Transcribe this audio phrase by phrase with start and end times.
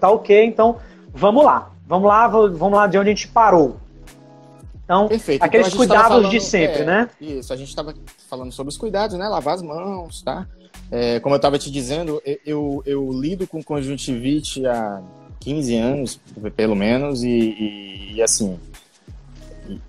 [0.00, 0.76] Tá ok, então
[1.12, 1.70] vamos lá.
[1.86, 3.76] Vamos lá, vamos lá de onde a gente parou.
[4.84, 5.42] Então, Perfeito.
[5.42, 7.10] aqueles então, cuidados falando, de sempre, é, né?
[7.20, 7.94] Isso, a gente estava
[8.28, 9.26] falando sobre os cuidados, né?
[9.28, 10.46] Lavar as mãos, tá?
[10.90, 15.02] É, como eu estava te dizendo, eu, eu, lido com conjuntivite há
[15.40, 16.20] 15 anos,
[16.54, 18.58] pelo menos, e, e, e assim,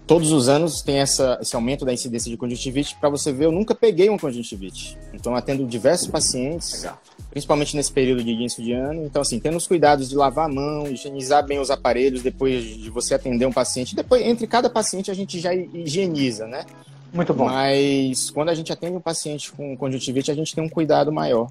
[0.08, 2.96] todos os anos tem essa, esse aumento da incidência de conjuntivite.
[3.00, 4.98] Para você ver, eu nunca peguei uma conjuntivite.
[5.14, 6.84] Então, atendo diversos pacientes.
[6.84, 7.00] Legal
[7.36, 9.04] principalmente nesse período de início de ano.
[9.04, 12.90] Então, assim, tendo os cuidados de lavar a mão, higienizar bem os aparelhos depois de
[12.90, 13.94] você atender um paciente.
[13.94, 16.64] Depois, entre cada paciente, a gente já higieniza, né?
[17.12, 17.44] Muito bom.
[17.44, 21.48] Mas quando a gente atende um paciente com conjuntivite, a gente tem um cuidado maior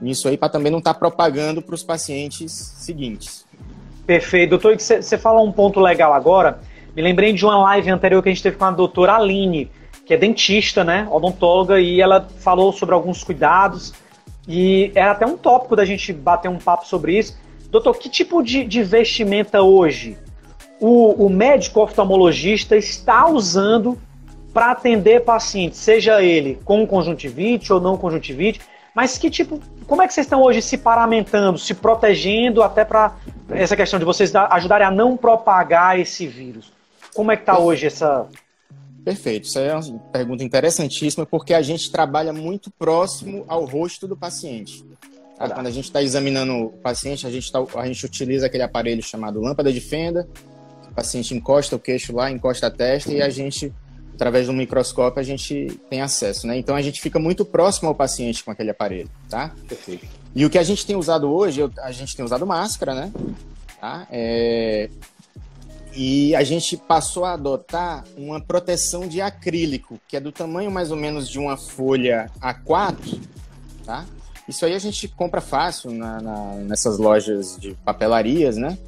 [0.00, 3.44] nisso aí, para também não estar tá propagando para os pacientes seguintes.
[4.06, 4.50] Perfeito.
[4.50, 6.60] Doutor, você fala um ponto legal agora.
[6.94, 9.70] Me lembrei de uma live anterior que a gente teve com a doutora Aline,
[10.04, 11.06] que é dentista, né?
[11.10, 13.94] Odontóloga, e ela falou sobre alguns cuidados
[14.48, 17.38] e é até um tópico da gente bater um papo sobre isso.
[17.70, 20.18] Doutor, que tipo de, de vestimenta hoje
[20.80, 23.96] o, o médico oftalmologista está usando
[24.52, 28.60] para atender pacientes, seja ele com conjuntivite ou não conjuntivite,
[28.92, 33.14] mas que tipo, como é que vocês estão hoje se paramentando, se protegendo até para
[33.50, 36.79] essa questão de vocês ajudarem a não propagar esse vírus?
[37.14, 38.28] Como é que está hoje essa
[39.04, 44.16] Perfeito, isso é uma pergunta interessantíssima porque a gente trabalha muito próximo ao rosto do
[44.16, 44.84] paciente.
[45.38, 45.48] Tá?
[45.48, 49.02] Quando a gente está examinando o paciente, a gente, tá, a gente utiliza aquele aparelho
[49.02, 50.28] chamado lâmpada de fenda.
[50.90, 53.72] O paciente encosta o queixo lá, encosta a testa e a gente,
[54.12, 56.46] através do microscópio, a gente tem acesso.
[56.46, 56.58] Né?
[56.58, 59.10] Então a gente fica muito próximo ao paciente com aquele aparelho.
[59.30, 59.54] Tá?
[59.66, 60.06] Perfeito.
[60.34, 63.12] E o que a gente tem usado hoje, a gente tem usado máscara, né?
[63.80, 64.06] Tá?
[64.10, 64.90] É,
[65.94, 70.90] e a gente passou a adotar uma proteção de acrílico, que é do tamanho mais
[70.90, 73.20] ou menos de uma folha A4,
[73.84, 74.06] tá?
[74.48, 78.78] Isso aí a gente compra fácil na, na, nessas lojas de papelarias, né?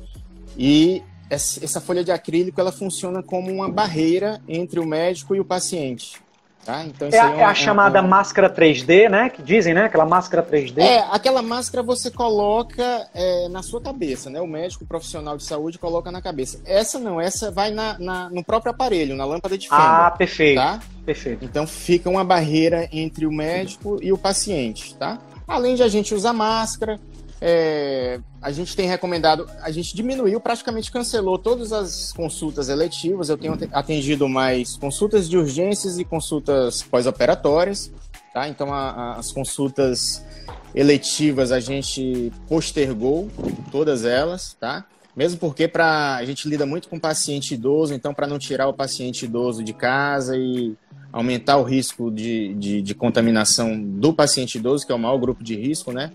[0.56, 5.44] E essa folha de acrílico ela funciona como uma barreira entre o médico e o
[5.44, 6.21] paciente.
[6.64, 6.84] Tá?
[6.84, 9.28] Então, é, a, é, é a é chamada máscara 3D, né?
[9.28, 9.84] Que dizem, né?
[9.86, 10.78] Aquela máscara 3D.
[10.78, 14.40] É, aquela máscara você coloca é, na sua cabeça, né?
[14.40, 16.60] O médico profissional de saúde coloca na cabeça.
[16.64, 20.06] Essa não, essa vai na, na no próprio aparelho, na lâmpada de fenda.
[20.06, 20.58] Ah, perfeito.
[20.58, 20.80] Tá?
[21.04, 21.44] Perfeito.
[21.44, 25.18] Então fica uma barreira entre o médico e o paciente, tá?
[25.48, 27.00] Além de a gente usar máscara,
[27.44, 33.28] é, a gente tem recomendado, a gente diminuiu, praticamente cancelou todas as consultas eletivas.
[33.28, 37.90] Eu tenho atendido mais consultas de urgências e consultas pós-operatórias.
[38.32, 38.48] Tá?
[38.48, 40.24] Então, a, a, as consultas
[40.72, 43.28] eletivas a gente postergou
[43.72, 44.86] todas elas, tá?
[45.14, 48.72] Mesmo porque pra, a gente lida muito com paciente idoso, então para não tirar o
[48.72, 50.74] paciente idoso de casa e
[51.12, 55.42] aumentar o risco de, de, de contaminação do paciente idoso, que é o maior grupo
[55.44, 56.10] de risco, né?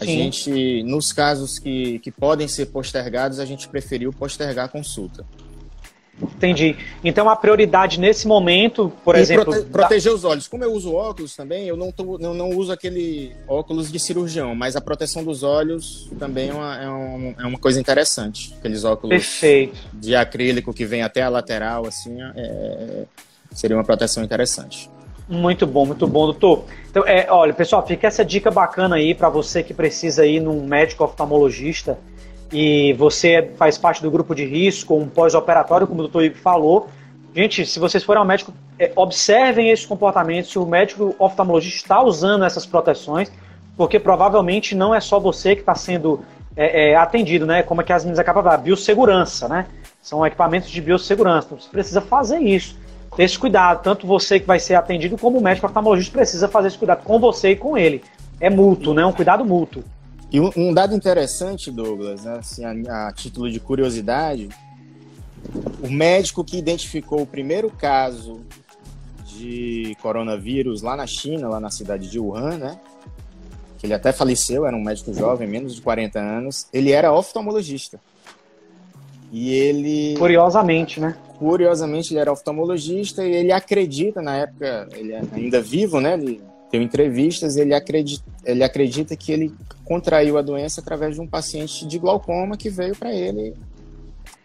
[0.00, 0.16] A Sim.
[0.16, 5.26] gente, nos casos que, que podem ser postergados, a gente preferiu postergar a consulta.
[6.22, 6.76] Entendi.
[7.02, 9.44] Então a prioridade nesse momento, por e exemplo.
[9.44, 10.16] Prote proteger da...
[10.16, 10.48] os olhos.
[10.48, 14.54] Como eu uso óculos também, eu não, tô, eu não uso aquele óculos de cirurgião,
[14.54, 18.54] mas a proteção dos olhos também é uma, é uma, é uma coisa interessante.
[18.58, 19.76] Aqueles óculos Perfeito.
[19.92, 23.04] de acrílico que vem até a lateral, assim, é,
[23.52, 24.90] seria uma proteção interessante.
[25.30, 26.64] Muito bom, muito bom, doutor.
[26.90, 30.66] Então, é, olha, pessoal, fica essa dica bacana aí para você que precisa ir num
[30.66, 31.96] médico oftalmologista
[32.52, 36.88] e você faz parte do grupo de risco, um pós-operatório, como o doutor Ibe falou.
[37.32, 42.02] Gente, se vocês forem ao médico, é, observem esse comportamento, se o médico oftalmologista está
[42.02, 43.30] usando essas proteções,
[43.76, 46.24] porque provavelmente não é só você que está sendo
[46.56, 47.62] é, é, atendido, né?
[47.62, 49.66] Como é que as meninas acabam de biossegurança, né?
[50.02, 51.46] São equipamentos de biossegurança.
[51.46, 52.79] Então, você precisa fazer isso
[53.20, 53.82] ter esse cuidado.
[53.82, 57.20] Tanto você que vai ser atendido, como o médico oftalmologista precisa fazer esse cuidado com
[57.20, 58.02] você e com ele.
[58.40, 59.04] É mútuo, né?
[59.04, 59.84] Um cuidado mútuo.
[60.32, 62.38] E um, um dado interessante, Douglas, né?
[62.38, 64.48] assim, a, a título de curiosidade,
[65.82, 68.40] o médico que identificou o primeiro caso
[69.26, 72.80] de coronavírus lá na China, lá na cidade de Wuhan, né?
[73.76, 76.66] Que ele até faleceu, era um médico jovem, menos de 40 anos.
[76.72, 78.00] Ele era oftalmologista.
[79.30, 80.16] E ele.
[80.16, 81.16] Curiosamente, né?
[81.40, 86.12] Curiosamente, ele era oftalmologista e ele acredita, na época, ele é ainda vivo, né?
[86.12, 86.38] Ele
[86.70, 89.50] tem entrevistas, ele acredita, ele acredita que ele
[89.82, 93.54] contraiu a doença através de um paciente de glaucoma que veio para ele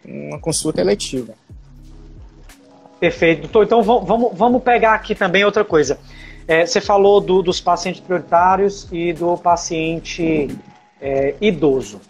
[0.02, 1.34] uma consulta eletiva.
[2.98, 3.64] Perfeito, doutor.
[3.64, 5.98] Então vamos, vamos pegar aqui também outra coisa.
[6.48, 10.48] É, você falou do, dos pacientes prioritários e do paciente
[10.98, 12.00] é, idoso.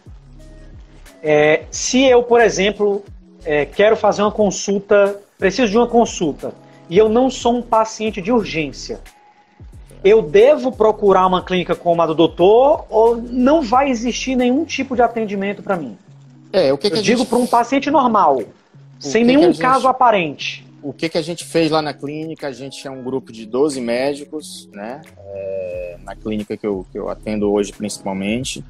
[1.20, 3.02] É, se eu, por exemplo,
[3.46, 6.52] é, quero fazer uma consulta, preciso de uma consulta,
[6.90, 9.00] e eu não sou um paciente de urgência,
[10.04, 14.94] eu devo procurar uma clínica como a do doutor ou não vai existir nenhum tipo
[14.94, 15.96] de atendimento para mim?
[16.52, 17.28] É, o que, que eu digo gente...
[17.28, 18.46] para um paciente normal, o
[19.00, 19.62] sem que nenhum que gente...
[19.62, 20.66] caso aparente.
[20.82, 22.46] O que, que a gente fez lá na clínica?
[22.46, 25.02] A gente é um grupo de 12 médicos, né?
[25.18, 28.64] É, na clínica que eu, que eu atendo hoje principalmente.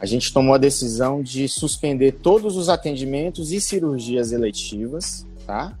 [0.00, 5.74] A gente tomou a decisão de suspender todos os atendimentos e cirurgias eletivas, tá?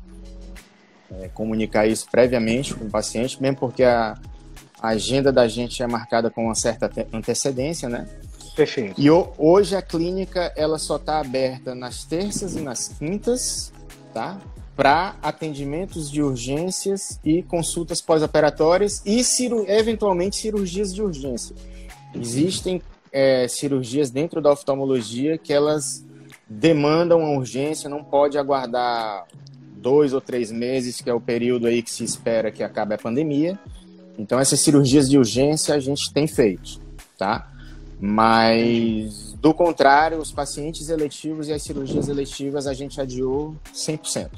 [1.10, 4.18] É, comunicar isso previamente com o paciente, mesmo porque a,
[4.78, 8.06] a agenda da gente é marcada com uma certa antecedência, né?
[8.54, 9.00] Perfeito.
[9.00, 13.72] E hoje a clínica ela só está aberta nas terças e nas quintas,
[14.12, 14.38] tá?
[14.76, 21.56] Para atendimentos de urgências e consultas pós-operatórias e ciru eventualmente cirurgias de urgência.
[22.14, 22.82] Existem
[23.12, 26.04] é, cirurgias dentro da oftalmologia que elas
[26.48, 29.26] demandam uma urgência, não pode aguardar
[29.76, 32.98] dois ou três meses, que é o período aí que se espera que acabe a
[32.98, 33.58] pandemia.
[34.18, 36.80] Então, essas cirurgias de urgência a gente tem feito,
[37.16, 37.50] tá?
[37.98, 44.28] Mas, do contrário, os pacientes eletivos e as cirurgias eletivas a gente adiou 100%.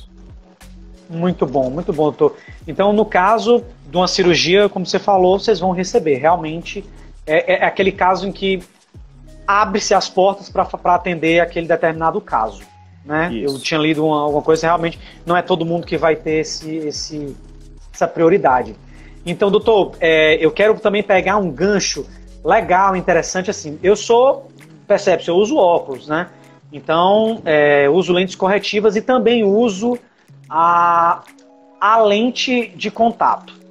[1.09, 2.37] Muito bom, muito bom, doutor.
[2.67, 6.17] Então, no caso de uma cirurgia, como você falou, vocês vão receber.
[6.17, 6.85] Realmente,
[7.27, 8.63] é, é aquele caso em que
[9.47, 12.63] abre-se as portas para atender aquele determinado caso.
[13.05, 13.31] Né?
[13.35, 16.77] Eu tinha lido uma, alguma coisa, realmente não é todo mundo que vai ter esse,
[16.77, 17.37] esse
[17.93, 18.75] essa prioridade.
[19.25, 22.07] Então, doutor, é, eu quero também pegar um gancho
[22.45, 23.79] legal, interessante, assim.
[23.83, 24.49] Eu sou,
[24.87, 26.29] percebe eu uso óculos, né?
[26.73, 29.99] Então, é, uso lentes corretivas e também uso
[30.49, 31.23] a,
[31.81, 33.62] a lente de contato.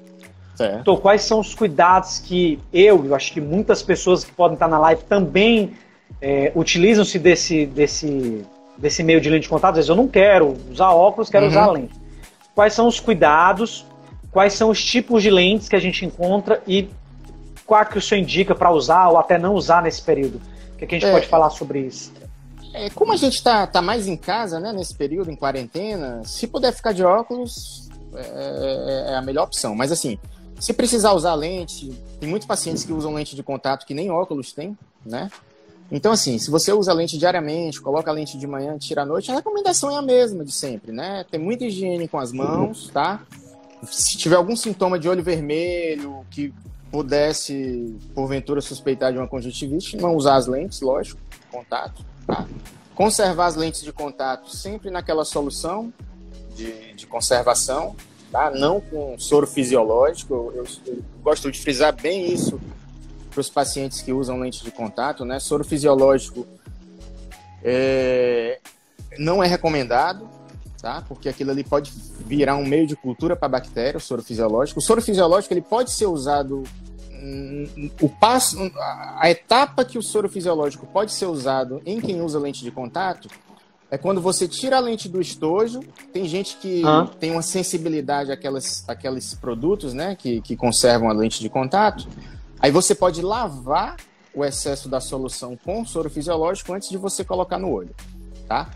[0.62, 0.82] Certo.
[0.82, 4.68] Então, quais são os cuidados que eu, eu acho que muitas pessoas que podem estar
[4.68, 5.74] na live também
[6.22, 8.46] é, utilizam-se desse, desse,
[8.78, 9.72] desse meio de lente de contato?
[9.72, 11.52] Às vezes eu não quero usar óculos, quero uhum.
[11.52, 11.94] usar lente.
[12.54, 13.86] Quais são os cuidados
[14.32, 16.90] quais são os tipos de lentes que a gente encontra e
[17.66, 20.42] qual que o senhor indica para usar ou até não usar nesse período?
[20.74, 22.12] O que, que a gente é, pode falar sobre isso?
[22.74, 26.48] É, como a gente está tá mais em casa, né, nesse período, em quarentena, se
[26.48, 29.76] puder ficar de óculos, é, é, é a melhor opção.
[29.76, 30.18] Mas assim,
[30.62, 34.54] se precisar usar lente, tem muitos pacientes que usam lente de contato que nem óculos
[34.54, 35.32] tem, né?
[35.92, 39.32] Então, assim, se você usa lente diariamente, coloca a lente de manhã, tira à noite,
[39.32, 41.26] a recomendação é a mesma de sempre, né?
[41.30, 43.26] Tem muita higiene com as mãos, tá?
[43.90, 46.54] se tiver algum sintoma de olho vermelho que
[46.92, 51.20] pudesse, porventura, suspeitar de uma conjuntivite, não usar as lentes, lógico,
[51.50, 52.06] contato.
[52.28, 52.46] Tá?
[52.94, 55.92] Conservar as lentes de contato sempre naquela solução
[56.56, 57.96] de, de conservação,
[58.32, 58.50] tá?
[58.50, 60.52] não com soro fisiológico.
[60.56, 62.60] Eu, eu, gosto de frisar bem isso
[63.30, 65.26] para os pacientes que usam lente de contato.
[65.26, 65.40] Né?
[65.40, 66.48] Soro fisiológico
[67.64, 68.60] é,
[69.18, 70.28] não é recomendado,
[70.82, 71.04] tá?
[71.08, 71.92] Porque aquilo ali pode
[72.26, 74.80] virar um meio de cultura para bactéria, o soro fisiológico.
[74.80, 76.64] O soro fisiológico ele pode ser usado
[77.12, 78.58] hum, o passo,
[79.18, 83.30] a etapa que o soro fisiológico pode ser usado em quem usa lente de contato
[83.92, 85.82] é quando você tira a lente do estojo.
[86.14, 87.10] Tem gente que ah.
[87.20, 92.08] tem uma sensibilidade àquelas, àqueles produtos, né, que, que conservam a lente de contato.
[92.58, 93.98] Aí você pode lavar
[94.34, 97.94] o excesso da solução com soro fisiológico antes de você colocar no olho,
[98.48, 98.70] tá?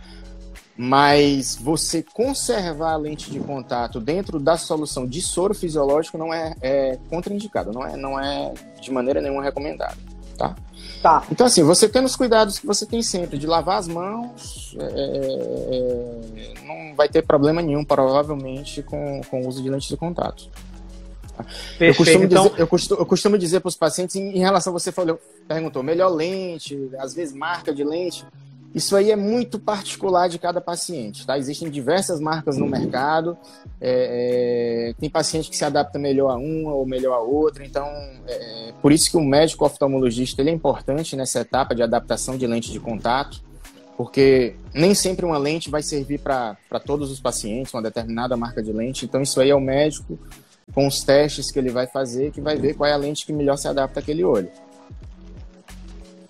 [0.78, 6.54] Mas você conservar a lente de contato dentro da solução de soro fisiológico não é,
[6.62, 9.98] é contraindicado, não é, não é de maneira nenhuma recomendado,
[10.38, 10.54] tá?
[11.02, 11.24] Tá.
[11.32, 14.84] Então, assim, você tendo os cuidados que você tem sempre de lavar as mãos, é,
[14.84, 20.50] é não vai ter problema nenhum, provavelmente, com, com o uso de lente de contato.
[21.78, 22.44] Perfeito, eu, costumo então...
[22.44, 25.84] dizer, eu, costumo, eu costumo dizer para os pacientes, em, em relação, você falou, perguntou,
[25.84, 28.26] melhor lente, às vezes marca de lente.
[28.76, 31.38] Isso aí é muito particular de cada paciente, tá?
[31.38, 33.38] Existem diversas marcas no mercado,
[33.80, 37.88] é, é, tem paciente que se adapta melhor a uma ou melhor a outra, então
[38.28, 42.46] é, por isso que o médico oftalmologista ele é importante nessa etapa de adaptação de
[42.46, 43.42] lente de contato,
[43.96, 48.74] porque nem sempre uma lente vai servir para todos os pacientes, uma determinada marca de
[48.74, 50.20] lente, então isso aí é o médico
[50.74, 53.32] com os testes que ele vai fazer que vai ver qual é a lente que
[53.32, 54.50] melhor se adapta àquele olho.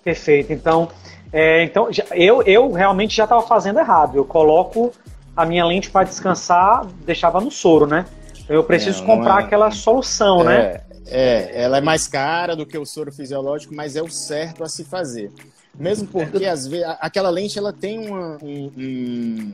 [0.04, 0.88] Perfeito, então
[1.32, 4.16] é, então, eu, eu realmente já estava fazendo errado.
[4.16, 4.92] Eu coloco
[5.36, 8.06] a minha lente para descansar, deixava no soro, né?
[8.48, 9.44] Eu preciso não, comprar não é...
[9.44, 10.54] aquela solução, né?
[10.54, 10.80] é, né?
[11.08, 14.68] É, ela é mais cara do que o soro fisiológico, mas é o certo a
[14.68, 15.30] se fazer.
[15.78, 18.38] Mesmo porque, às vezes, aquela lente ela tem uma.
[18.42, 19.52] Um, um,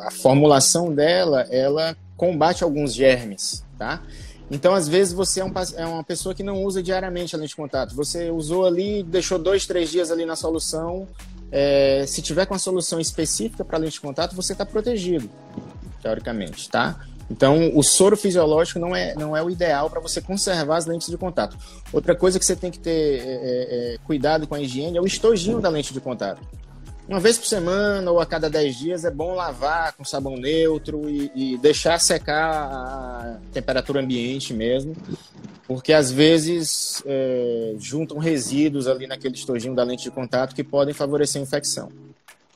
[0.00, 4.02] a formulação dela, ela combate alguns germes, tá?
[4.50, 7.50] Então, às vezes, você é, um, é, uma pessoa que não usa diariamente a lente
[7.50, 7.94] de contato.
[7.96, 11.08] Você usou ali, deixou dois, três dias ali na solução,
[11.50, 15.28] é, se tiver com a solução específica para lente de contato, você está protegido,
[16.02, 17.00] teoricamente, tá?
[17.28, 21.08] Então, o soro fisiológico não é, não é o ideal para você conservar as lentes
[21.08, 21.56] de contato.
[21.92, 25.00] Outra coisa que você tem que ter é, é, é cuidado com a higiene é
[25.00, 26.40] o estojinho da lente de contato.
[27.08, 31.08] Uma vez por semana ou a cada 10 dias é bom lavar com sabão neutro
[31.08, 34.94] e, e deixar secar a temperatura ambiente mesmo,
[35.68, 40.92] porque às vezes é, juntam resíduos ali naquele estojinho da lente de contato que podem
[40.92, 41.90] favorecer a infecção.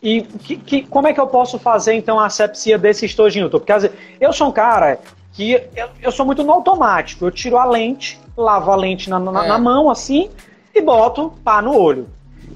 [0.02, 3.50] E que, que, como é que eu posso fazer então a asepsia desse estojinho?
[3.50, 3.90] Porque vezes,
[4.21, 4.99] eu sou um cara
[5.33, 7.25] que eu, eu, sou muito no automático.
[7.25, 9.49] Eu tiro a lente, lavo a lente na, na, é.
[9.49, 10.30] na mão assim
[10.75, 12.09] e boto pá no olho.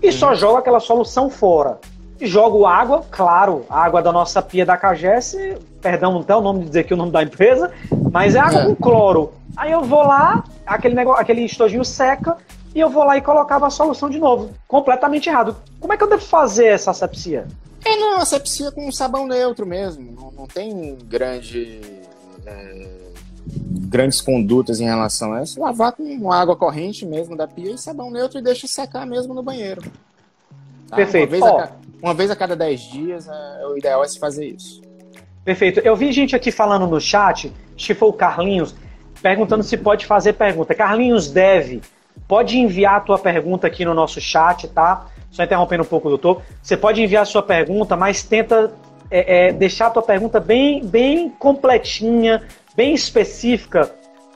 [0.04, 1.78] E só jogo aquela solução fora.
[2.20, 5.34] Jogo água, claro, água da nossa pia da Cagés,
[5.80, 7.73] perdão, não tem o nome de dizer aqui o nome da empresa,
[8.12, 8.66] mas é água é.
[8.66, 9.32] com cloro.
[9.56, 12.37] Aí eu vou lá, aquele, negócio, aquele estojinho seca,
[12.75, 14.50] e eu vou lá e colocava a solução de novo.
[14.68, 15.56] Completamente errado.
[15.80, 17.46] Como é que eu devo fazer essa asepsia?
[17.82, 20.12] É, não, asepsia com sabão neutro mesmo.
[20.12, 21.80] Não, não tem grande,
[22.44, 22.87] é,
[23.46, 25.60] grandes condutas em relação a isso.
[25.60, 29.42] Lavar com água corrente mesmo da pia e sabão neutro e deixa secar mesmo no
[29.42, 29.82] banheiro.
[30.88, 30.96] Tá?
[30.96, 31.34] Perfeito.
[31.34, 31.72] Uma vez, a,
[32.02, 34.82] uma vez, a, cada 10 dias, é, o ideal é se fazer isso.
[35.44, 35.80] Perfeito.
[35.80, 38.74] Eu vi gente aqui falando no chat, acho que foi o Carlinhos,
[39.20, 40.74] perguntando se pode fazer pergunta.
[40.74, 41.82] Carlinhos deve
[42.26, 45.06] Pode enviar a tua pergunta aqui no nosso chat, tá?
[45.30, 46.42] Só interrompendo um pouco, doutor.
[46.62, 48.72] Você pode enviar a sua pergunta, mas tenta
[49.10, 52.42] é, é, deixar a tua pergunta bem, bem completinha,
[52.76, 53.90] bem específica,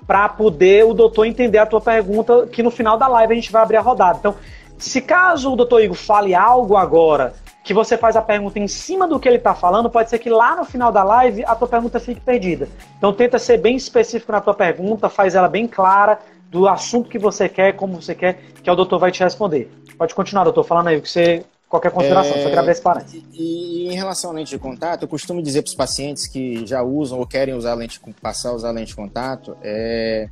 [0.06, 3.52] para poder o doutor entender a tua pergunta, que no final da live a gente
[3.52, 4.18] vai abrir a rodada.
[4.18, 4.34] Então,
[4.78, 9.06] se caso o doutor Igor fale algo agora, que você faz a pergunta em cima
[9.06, 11.68] do que ele está falando, pode ser que lá no final da live a tua
[11.68, 12.66] pergunta fique perdida.
[12.96, 16.18] Então tenta ser bem específico na tua pergunta, faz ela bem clara,
[16.50, 19.70] do assunto que você quer, como você quer, que o doutor vai te responder.
[19.98, 21.44] Pode continuar, doutor, falando aí o que você.
[21.68, 23.22] Qualquer consideração, é, só queria esse parênteses.
[23.34, 26.66] E, e, em relação à lente de contato, eu costumo dizer para os pacientes que
[26.66, 30.28] já usam ou querem usar lente, passar a usar lente de contato, é,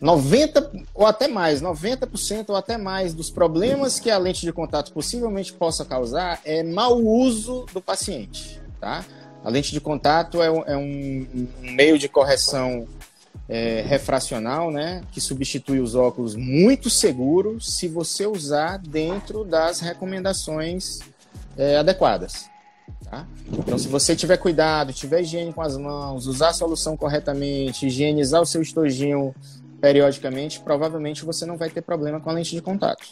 [0.00, 4.92] 90 ou até mais, 90% ou até mais dos problemas que a lente de contato
[4.92, 9.04] possivelmente possa causar é mau uso do paciente, tá?
[9.44, 12.86] A lente de contato é um, é um meio de correção
[13.50, 21.00] é, refracional, né, que substitui os óculos muito seguro se você usar dentro das recomendações
[21.58, 22.48] é, adequadas.
[23.04, 23.26] Tá?
[23.52, 28.40] Então, se você tiver cuidado, tiver higiene com as mãos, usar a solução corretamente, higienizar
[28.40, 29.34] o seu estojinho
[29.80, 33.08] periodicamente, provavelmente você não vai ter problema com a lente de contato.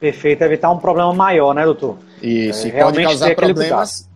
[0.00, 1.98] Perfeito, evitar um problema maior, né, doutor?
[2.22, 4.08] Isso, é, e pode causar problemas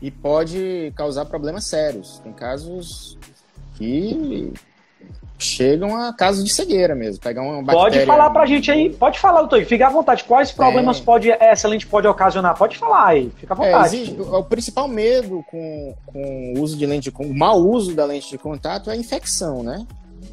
[0.00, 2.20] e pode causar problemas sérios.
[2.22, 3.18] Tem casos
[3.78, 4.52] que
[5.38, 7.20] chegam a casos de cegueira mesmo.
[7.20, 7.64] Pegar uma.
[7.64, 10.24] Pode falar pra gente aí, pode falar, doutor, fica à vontade.
[10.24, 11.02] Quais problemas é...
[11.02, 12.56] pode essa lente pode ocasionar?
[12.58, 14.16] Pode falar aí, fica à é, vontade.
[14.18, 18.04] É, o principal medo com, com o uso de lente, com o mau uso da
[18.04, 19.86] lente de contato é a infecção, né?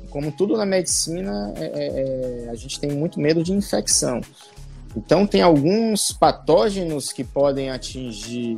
[0.09, 4.21] Como tudo na medicina, é, é, é, a gente tem muito medo de infecção.
[4.95, 8.57] Então, tem alguns patógenos que podem atingir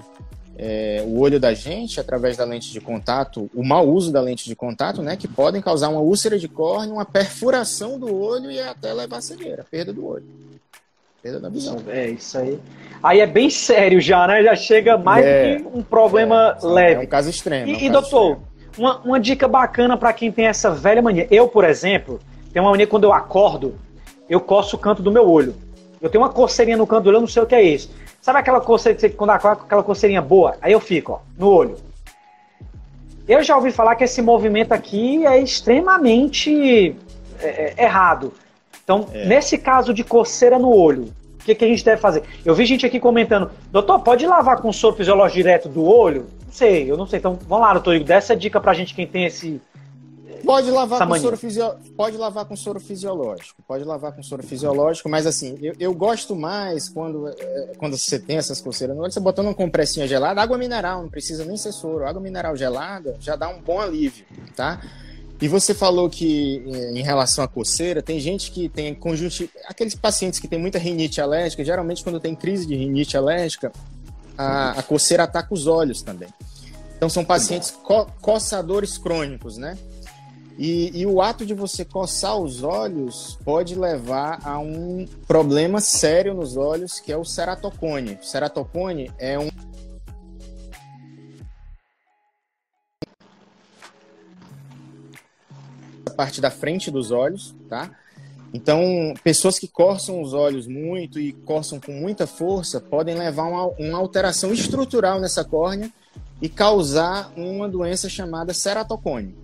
[0.57, 4.45] é, o olho da gente através da lente de contato, o mau uso da lente
[4.45, 8.59] de contato, né, que podem causar uma úlcera de córnea, uma perfuração do olho e
[8.59, 10.25] até levar a cegueira, perda do olho.
[11.21, 11.77] Perda da visão.
[11.87, 12.59] É, isso aí.
[13.03, 14.43] Aí é bem sério já, né?
[14.43, 17.01] Já chega mais é, que um problema é, leve.
[17.01, 17.67] É um caso extremo.
[17.67, 18.39] E, é um caso e doutor,
[18.77, 21.27] uma, uma dica bacana para quem tem essa velha mania.
[21.29, 22.19] Eu, por exemplo,
[22.51, 23.75] tenho uma mania quando eu acordo,
[24.29, 25.55] eu coço o canto do meu olho.
[25.99, 27.89] Eu tenho uma coceirinha no canto do olho, eu não sei o que é isso.
[28.27, 30.57] Sabe aquela coceirinha, quando aquela coceirinha boa?
[30.62, 31.77] Aí eu fico, ó, no olho.
[33.25, 36.93] Eu já ouvi falar que esse movimento aqui é extremamente
[37.39, 38.34] é, é, errado.
[38.84, 39.27] Então, é.
[39.27, 41.03] nesse caso de coceira no olho,
[41.39, 42.22] o que, que, a gente deve fazer?
[42.43, 46.27] Eu vi gente aqui comentando, doutor, pode lavar com soro fisiológico direto do olho?
[46.46, 47.19] Não sei, eu não sei.
[47.19, 49.62] Então, vamos lá, doutor Igor, dá essa dica pra gente quem tem esse,
[50.44, 51.74] Pode lavar, com soro fisio...
[51.96, 53.62] pode lavar com soro fisiológico.
[53.67, 58.20] Pode lavar com soro fisiológico, mas assim, eu, eu gosto mais quando, é, quando você
[58.20, 61.58] tem essas coceiras no olho, você botando uma compressinha gelada, água mineral, não precisa nem
[61.58, 62.08] ser soro.
[62.08, 64.25] Água mineral gelada já dá um bom alívio,
[64.56, 64.82] tá?
[65.39, 66.63] E você falou que
[66.94, 71.22] em relação à coceira, tem gente que tem conjuntivite, aqueles pacientes que têm muita rinite
[71.22, 73.72] alérgica, geralmente quando tem crise de rinite alérgica,
[74.36, 76.29] a, a coceira ataca os olhos também.
[76.96, 79.77] Então são pacientes co coçadores crônicos, né?
[80.57, 86.33] E, e, o ato de você coçar os olhos pode levar a um problema sério
[86.33, 88.17] nos olhos, que é o ceratocone.
[88.19, 89.49] O ceratocone é um
[96.07, 97.91] a parte da frente dos olhos, tá?
[98.51, 103.67] Então, pessoas que coçam os olhos muito e coçam com muita força podem levar uma,
[103.77, 105.91] uma alteração estrutural nessa córnea
[106.41, 109.35] e causar uma doença chamada ceratocone,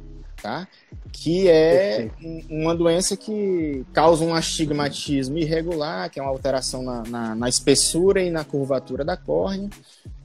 [0.43, 0.67] tá?
[1.13, 2.09] Que é
[2.49, 8.21] uma doença que causa um astigmatismo irregular, que é uma alteração na, na, na espessura
[8.21, 9.69] e na curvatura da córnea.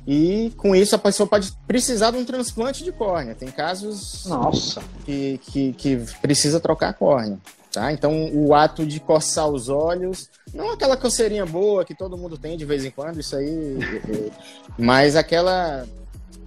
[0.04, 3.36] E com isso a pessoa pode precisar de um transplante de córnea.
[3.36, 4.82] Tem casos Nossa.
[5.04, 7.38] Que, que, que precisa trocar a córnea.
[7.70, 7.92] Tá?
[7.92, 12.56] Então, o ato de coçar os olhos, não aquela coceirinha boa que todo mundo tem
[12.56, 14.30] de vez em quando, isso aí, é, é,
[14.76, 15.86] mas aquela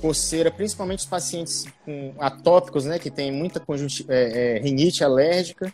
[0.02, 3.62] coceira, principalmente os pacientes com atópicos, né, que tem muita
[4.10, 5.72] é, é, rinite alérgica,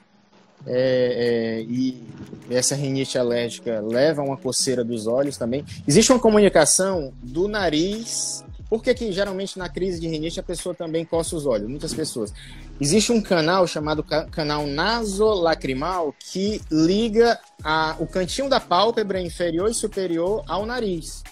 [0.65, 2.03] é, é, e
[2.49, 5.63] essa rinite alérgica leva a uma coceira dos olhos também.
[5.87, 8.43] Existe uma comunicação do nariz.
[8.69, 11.69] Por que, que geralmente na crise de rinite a pessoa também coça os olhos?
[11.69, 12.33] Muitas pessoas.
[12.81, 19.73] Existe um canal chamado canal nasolacrimal que liga a, o cantinho da pálpebra inferior e
[19.73, 21.23] superior ao nariz.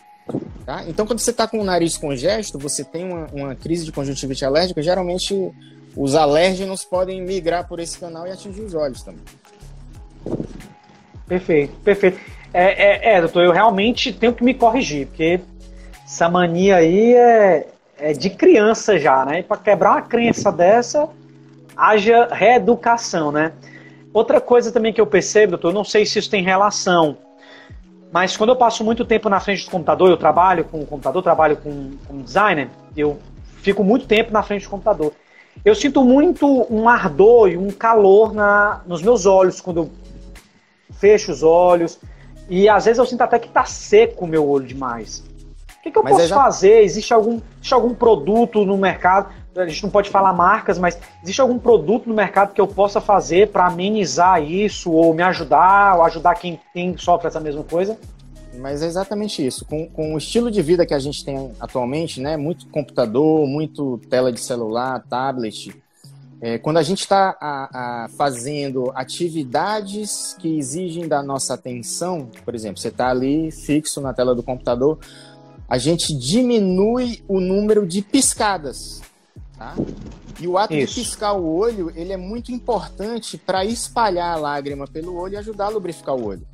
[0.66, 0.84] Tá?
[0.88, 4.44] Então, quando você está com o nariz congesto, você tem uma, uma, crise de conjuntivite
[4.44, 5.52] alérgica, geralmente
[5.96, 9.22] os alérgenos podem migrar por esse canal e atingir os olhos também.
[11.28, 12.20] Perfeito, perfeito.
[12.52, 15.40] É, é, é doutor, eu realmente tenho que me corrigir, porque
[16.04, 17.68] essa mania aí é,
[18.00, 19.44] é de criança já, né?
[19.44, 21.08] Para quebrar uma crença dessa,
[21.78, 23.52] haja reeducação, né?
[24.12, 27.18] Outra coisa também que eu percebo, doutor, não sei se isso tem relação,
[28.16, 31.22] mas quando eu passo muito tempo na frente do computador, eu trabalho com o computador,
[31.22, 33.20] trabalho com, com designer, eu
[33.58, 35.12] fico muito tempo na frente do computador.
[35.66, 39.92] Eu sinto muito um ardor e um calor na, nos meus olhos quando eu
[40.94, 42.00] fecho os olhos.
[42.50, 45.22] E às vezes eu sinto até que está seco o meu olho demais.
[45.86, 46.36] O que, que eu mas posso já...
[46.36, 46.82] fazer?
[46.82, 49.32] Existe algum, existe algum produto no mercado?
[49.56, 53.00] a gente não pode falar marcas, mas existe algum produto no mercado que eu possa
[53.00, 57.98] fazer para amenizar isso, ou me ajudar, ou ajudar quem tem, sofre essa mesma coisa?
[58.58, 59.64] Mas é exatamente isso.
[59.64, 63.98] Com, com o estilo de vida que a gente tem atualmente, né, muito computador, muito
[64.10, 65.74] tela de celular, tablet,
[66.42, 72.90] é, quando a gente está fazendo atividades que exigem da nossa atenção, por exemplo, você
[72.90, 75.00] está ali fixo na tela do computador,
[75.68, 79.02] a gente diminui o número de piscadas
[79.58, 79.74] Tá?
[80.40, 80.96] E o ato Isso.
[80.96, 85.38] de piscar o olho, ele é muito importante para espalhar a lágrima pelo olho e
[85.38, 86.46] ajudar a lubrificar o olho.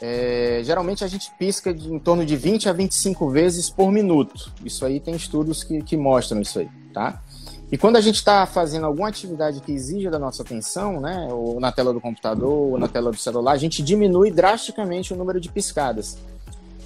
[0.00, 4.50] É, geralmente a gente pisca de, em torno de 20 a 25 vezes por minuto.
[4.64, 7.22] Isso aí tem estudos que, que mostram isso aí, tá?
[7.70, 11.60] E quando a gente está fazendo alguma atividade que exija da nossa atenção, né, ou
[11.60, 15.40] na tela do computador, ou na tela do celular, a gente diminui drasticamente o número
[15.40, 16.18] de piscadas.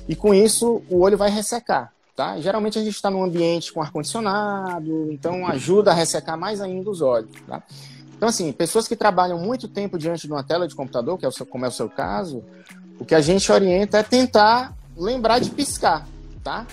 [0.08, 1.92] E com isso, o olho vai ressecar.
[2.14, 2.40] Tá?
[2.40, 7.02] Geralmente a gente está num ambiente com ar-condicionado, então ajuda a ressecar mais ainda os
[7.02, 7.30] olhos.
[7.46, 7.62] Tá?
[8.16, 11.28] Então, assim, pessoas que trabalham muito tempo diante de uma tela de computador, que é
[11.28, 12.42] o seu, como é o seu caso,
[12.98, 16.08] o que a gente orienta é tentar lembrar de piscar,
[16.42, 16.66] tá?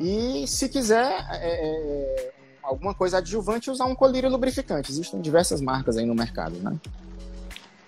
[0.00, 4.90] E se quiser é, é, alguma coisa adjuvante, usar um colírio lubrificante.
[4.90, 6.76] Existem diversas marcas aí no mercado, né?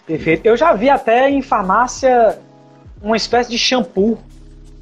[0.06, 0.46] Perfeito.
[0.46, 2.38] Eu já vi até em farmácia
[3.02, 4.18] uma espécie de shampoo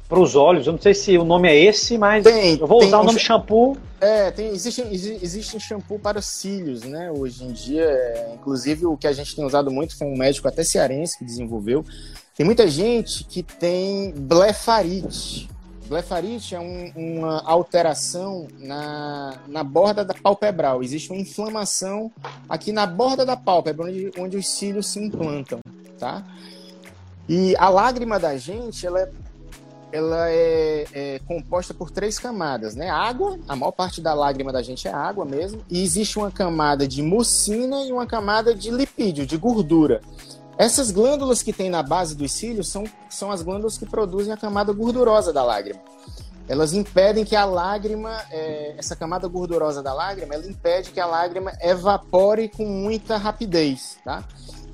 [0.09, 0.65] para os olhos.
[0.65, 3.19] Eu não sei se o nome é esse, mas tem, eu vou usar o nome
[3.19, 3.77] shampoo.
[4.01, 7.11] É, tem, existe, existe shampoo para cílios, né?
[7.11, 10.47] Hoje em dia, é, inclusive o que a gente tem usado muito foi um médico
[10.47, 11.85] até cearense que desenvolveu.
[12.35, 15.47] Tem muita gente que tem blefarite.
[15.87, 20.81] Blefarite é um, uma alteração na, na borda da palpebral.
[20.81, 22.11] Existe uma inflamação
[22.47, 25.59] aqui na borda da pálpebra, onde, onde os cílios se implantam,
[25.99, 26.23] tá?
[27.27, 29.09] E a lágrima da gente, ela é
[29.91, 32.89] ela é, é, composta por três camadas, né?
[32.89, 36.87] Água, a maior parte da lágrima da gente é água mesmo, e existe uma camada
[36.87, 40.01] de mucina e uma camada de lipídio, de gordura.
[40.57, 44.37] Essas glândulas que tem na base dos cílios são, são as glândulas que produzem a
[44.37, 45.79] camada gordurosa da lágrima.
[46.49, 51.05] Elas impedem que a lágrima, é, essa camada gordurosa da lágrima, ela impede que a
[51.05, 54.23] lágrima evapore com muita rapidez, tá?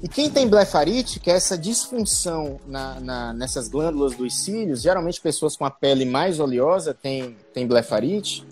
[0.03, 5.21] E quem tem blefarite, que é essa disfunção na, na, nessas glândulas dos cílios, geralmente
[5.21, 8.45] pessoas com a pele mais oleosa têm, têm blefarite,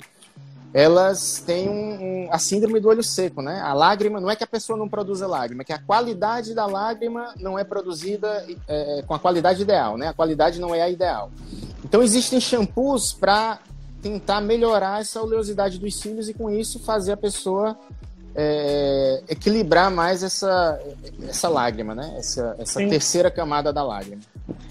[0.73, 3.62] elas têm um, um, a síndrome do olho seco, né?
[3.62, 6.65] A lágrima, não é que a pessoa não produza lágrima, é que a qualidade da
[6.65, 10.08] lágrima não é produzida é, é com a qualidade ideal, né?
[10.08, 11.29] A qualidade não é a ideal.
[11.86, 13.60] Então existem shampoos para
[14.01, 17.77] tentar melhorar essa oleosidade dos cílios e com isso fazer a pessoa
[18.36, 20.80] é, equilibrar mais essa,
[21.28, 22.15] essa lágrima, né?
[22.17, 24.22] Essa, essa terceira camada da lágrima.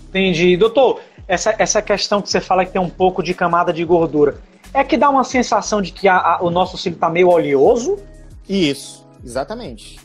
[0.08, 0.56] Entendi.
[0.56, 4.36] Doutor, essa, essa questão que você fala que tem um pouco de camada de gordura,
[4.74, 7.98] é que dá uma sensação de que a, a, o nosso cílio está meio oleoso?
[8.48, 10.00] Isso, exatamente.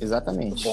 [0.00, 0.64] Exatamente.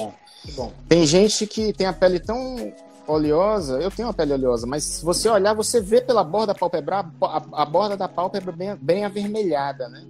[0.54, 0.72] Bom.
[0.88, 2.72] Tem gente que tem a pele tão
[3.06, 7.04] oleosa, eu tenho uma pele oleosa, mas se você olhar, você vê pela borda pálpebra,
[7.20, 10.04] a, a borda da pálpebra bem, bem avermelhada, né?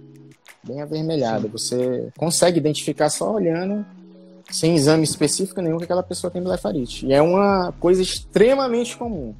[0.65, 1.47] Bem avermelhada.
[1.49, 3.85] Você consegue identificar só olhando,
[4.49, 7.05] sem exame específico nenhum, que aquela pessoa tem blefarite.
[7.05, 9.35] E é uma coisa extremamente comum.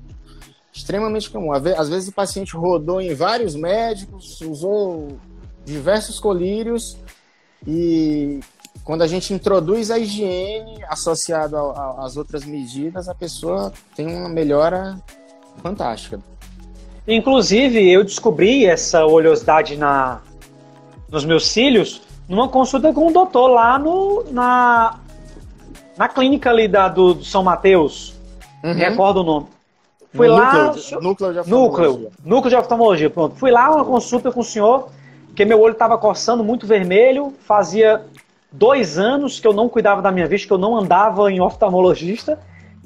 [0.74, 1.52] Extremamente comum.
[1.54, 5.18] Às vezes o paciente rodou em vários médicos, usou
[5.64, 6.98] diversos colírios
[7.66, 8.40] e
[8.84, 15.00] quando a gente introduz a higiene associado às outras medidas, a pessoa tem uma melhora
[15.62, 16.20] fantástica.
[17.08, 20.22] Inclusive, eu descobri essa oleosidade na,
[21.14, 24.96] nos meus cílios numa consulta com um doutor lá no, na,
[25.96, 28.16] na clínica ali da, do, do São Mateus.
[28.64, 28.74] Uhum.
[28.74, 29.48] recordo o nome.
[30.16, 30.74] Fui no lá.
[30.74, 31.90] Núcleo, núcleo de oftalmologia.
[31.90, 33.36] Núcleo, núcleo de oftalmologia, pronto.
[33.36, 34.90] Fui lá uma consulta com o senhor,
[35.28, 38.02] porque meu olho estava coçando muito vermelho, fazia
[38.52, 42.40] dois anos que eu não cuidava da minha vista, que eu não andava em oftalmologista.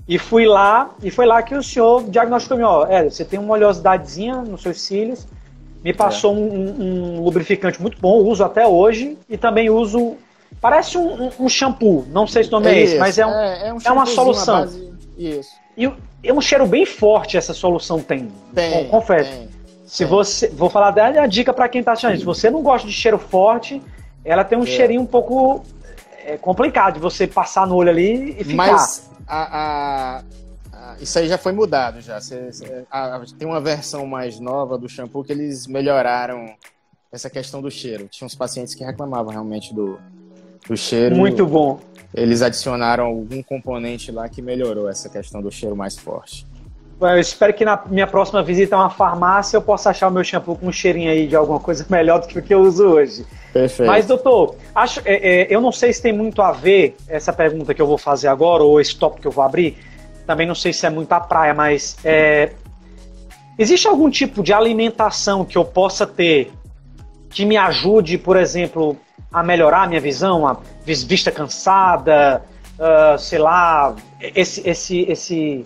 [0.08, 3.54] E fui lá, e foi lá que o senhor diagnosticou-me, ó, é, você tem uma
[3.54, 5.28] oleosidadezinha nos seus cílios,
[5.84, 6.38] me passou é.
[6.38, 10.18] um, um, lubrificante muito bom, uso até hoje, e também uso,
[10.60, 13.32] parece um, um shampoo, não sei se o nome é, é esse, mas é, um,
[13.32, 14.62] é, é, um é uma solução.
[14.62, 14.94] Base...
[15.18, 15.52] Isso.
[15.78, 15.90] E
[16.24, 19.32] é um cheiro bem forte essa solução tem, tem confesso.
[19.32, 19.50] Tem,
[19.86, 20.08] se tem.
[20.08, 22.94] você, vou falar dela, a dica para quem está achando, se você não gosta de
[22.94, 23.82] cheiro forte,
[24.26, 24.66] ela tem um é.
[24.66, 25.64] cheirinho um pouco
[26.26, 28.56] é, complicado de você passar no olho ali e ficar.
[28.56, 30.24] Mas a, a,
[31.00, 32.20] isso aí já foi mudado já.
[32.22, 32.86] Cê, cê,
[33.38, 36.54] tem uma versão mais nova do shampoo que eles melhoraram
[37.12, 38.08] essa questão do cheiro.
[38.08, 40.00] Tinha uns pacientes que reclamavam realmente do,
[40.68, 41.16] do cheiro.
[41.16, 41.80] Muito bom.
[42.14, 46.46] Eles adicionaram algum componente lá que melhorou essa questão do cheiro mais forte.
[47.00, 50.24] Eu espero que na minha próxima visita a uma farmácia eu possa achar o meu
[50.24, 52.88] shampoo com um cheirinho aí de alguma coisa melhor do que o que eu uso
[52.88, 53.26] hoje.
[53.54, 53.88] Perfeito.
[53.88, 57.74] Mas, doutor, acho, é, é, eu não sei se tem muito a ver essa pergunta
[57.74, 59.78] que eu vou fazer agora, ou esse tópico que eu vou abrir.
[60.28, 62.52] Também não sei se é muito a praia, mas é,
[63.58, 66.52] existe algum tipo de alimentação que eu possa ter
[67.30, 68.98] que me ajude, por exemplo,
[69.32, 72.44] a melhorar a minha visão, a vista cansada,
[72.78, 75.66] uh, sei lá, esse, esse, esse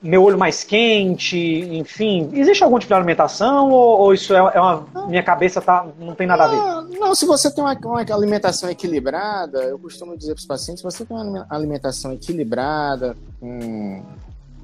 [0.00, 2.30] meu olho mais quente, enfim.
[2.32, 4.86] Existe algum tipo de alimentação ou, ou isso é, é, uma.
[5.08, 6.98] Minha cabeça tá, não tem nada a ver?
[6.98, 10.84] Não, se você tem uma, uma, alimentação equilibrada, eu costumo dizer para os pacientes: se
[10.84, 14.04] você tem uma alimentação equilibrada, com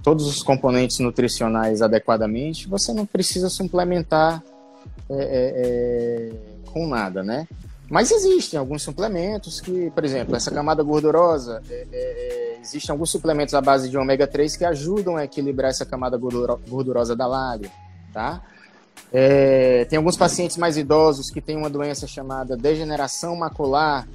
[0.04, 4.40] todos os componentes nutricionais adequadamente, você não precisa suplementar
[5.10, 7.48] é, é, é com nada, né?
[7.90, 11.98] Mas existem alguns suplementos que, por exemplo, essa camada gordurosa, é, é,
[12.40, 16.16] é existem alguns suplementos à base de ômega 3 que ajudam a equilibrar essa camada
[16.16, 17.70] gordurosa da lábia,
[18.12, 18.42] tá?
[19.12, 24.08] É, tem alguns pacientes mais idosos que têm uma doença chamada degeneração macular,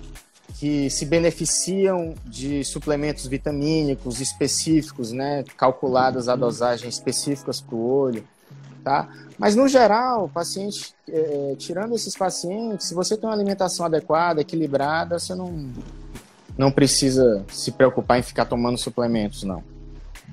[0.58, 8.24] que se beneficiam de suplementos vitamínicos específicos, né, calculados a dosagem específicas para o olho,
[8.84, 9.08] tá?
[9.38, 15.18] Mas, no geral, paciente, é, tirando esses pacientes, se você tem uma alimentação adequada, equilibrada,
[15.18, 15.72] você não,
[16.60, 19.64] não precisa se preocupar em ficar tomando suplementos, não.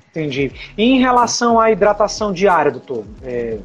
[0.09, 0.51] Entendi.
[0.77, 3.05] E em relação à hidratação diária, doutor?
[3.23, 3.57] É,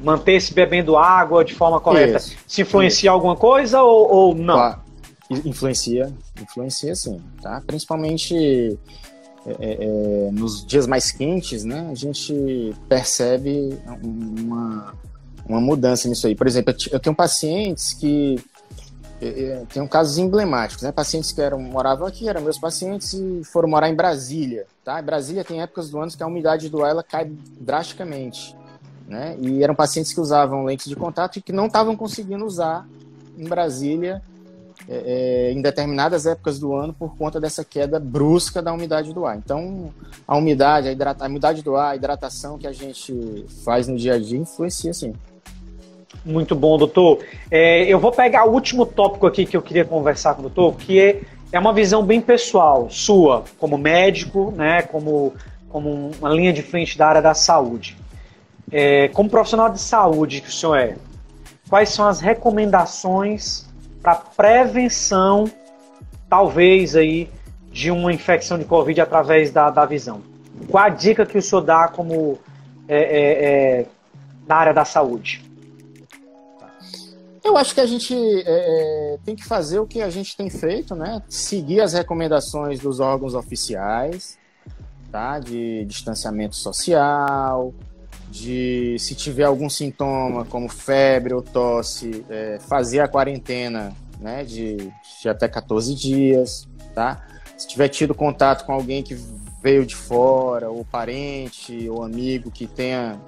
[0.00, 3.14] Manter-se bebendo água de forma correta, isso, se influencia isso.
[3.14, 4.54] alguma coisa ou, ou não?
[4.54, 4.80] Claro.
[5.44, 7.60] Influencia, influencia sim, tá?
[7.66, 8.78] Principalmente
[9.46, 14.94] é, é, é, nos dias mais quentes, né, a gente percebe uma,
[15.48, 16.34] uma mudança nisso aí.
[16.36, 18.38] Por exemplo, eu tenho pacientes que
[19.20, 20.92] é, é, tenho casos emblemáticos, né?
[20.92, 25.00] Pacientes que eram moravam aqui, eram meus pacientes e foram morar em Brasília, tá?
[25.00, 28.56] Brasília tem épocas do ano que a umidade do ar ela cai drasticamente,
[29.06, 29.36] né?
[29.40, 32.86] E eram pacientes que usavam lentes de contato e que não estavam conseguindo usar
[33.38, 34.22] em Brasília
[34.88, 39.24] é, é, em determinadas épocas do ano por conta dessa queda brusca da umidade do
[39.24, 39.36] ar.
[39.38, 39.94] Então,
[40.26, 43.96] a umidade, a, hidrata, a umidade do ar, a hidratação que a gente faz no
[43.96, 45.14] dia a dia influencia sim.
[46.24, 47.18] Muito bom, doutor.
[47.50, 50.76] É, eu vou pegar o último tópico aqui que eu queria conversar com o doutor,
[50.76, 51.20] que é,
[51.52, 55.34] é uma visão bem pessoal, sua, como médico, né, como,
[55.68, 57.96] como uma linha de frente da área da saúde.
[58.72, 60.96] É, como profissional de saúde que o senhor é,
[61.68, 63.66] quais são as recomendações
[64.02, 65.44] para prevenção,
[66.28, 67.28] talvez aí,
[67.70, 70.22] de uma infecção de Covid através da, da visão.
[70.68, 72.38] Qual a dica que o senhor dá como
[72.88, 73.86] é, é, é,
[74.46, 75.44] na área da saúde?
[77.44, 80.48] Eu acho que a gente é, é, tem que fazer o que a gente tem
[80.48, 81.22] feito, né?
[81.28, 84.38] Seguir as recomendações dos órgãos oficiais,
[85.12, 85.38] tá?
[85.38, 87.74] De distanciamento social,
[88.30, 94.76] de se tiver algum sintoma, como febre ou tosse, é, fazer a quarentena né, de,
[95.20, 97.26] de até 14 dias, tá?
[97.56, 99.16] se tiver tido contato com alguém que
[99.62, 103.18] veio de fora, ou parente, ou amigo que tenha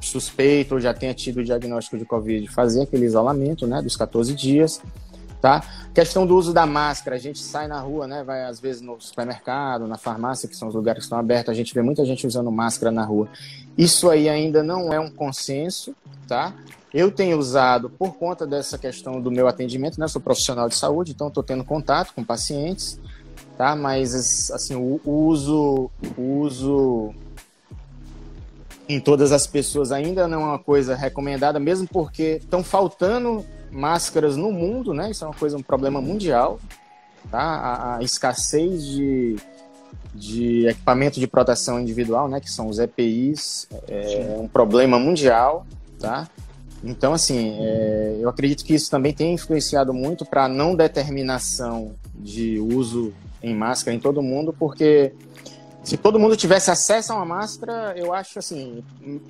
[0.00, 4.34] suspeito ou já tenha tido o diagnóstico de Covid, fazer aquele isolamento, né, dos 14
[4.34, 4.80] dias,
[5.40, 5.62] tá?
[5.94, 9.00] Questão do uso da máscara, a gente sai na rua, né, vai às vezes no
[9.00, 12.26] supermercado, na farmácia, que são os lugares que estão abertos, a gente vê muita gente
[12.26, 13.28] usando máscara na rua.
[13.76, 15.94] Isso aí ainda não é um consenso,
[16.28, 16.54] tá?
[16.92, 20.08] Eu tenho usado por conta dessa questão do meu atendimento, né?
[20.08, 22.98] Sou profissional de saúde, então estou tendo contato com pacientes,
[23.56, 23.76] tá?
[23.76, 27.14] Mas assim, o, uso, o uso
[28.94, 34.36] em todas as pessoas ainda não é uma coisa recomendada, mesmo porque estão faltando máscaras
[34.36, 35.10] no mundo, né?
[35.10, 36.58] Isso é uma coisa, um problema mundial,
[37.30, 37.40] tá?
[37.40, 39.36] A, a escassez de,
[40.14, 42.40] de equipamento de proteção individual, né?
[42.40, 45.66] Que são os EPIs, é um problema mundial,
[45.98, 46.28] tá?
[46.82, 51.92] Então, assim, é, eu acredito que isso também tem influenciado muito para a não determinação
[52.14, 55.12] de uso em máscara em todo mundo, porque
[55.82, 58.84] se todo mundo tivesse acesso a uma máscara, eu acho assim,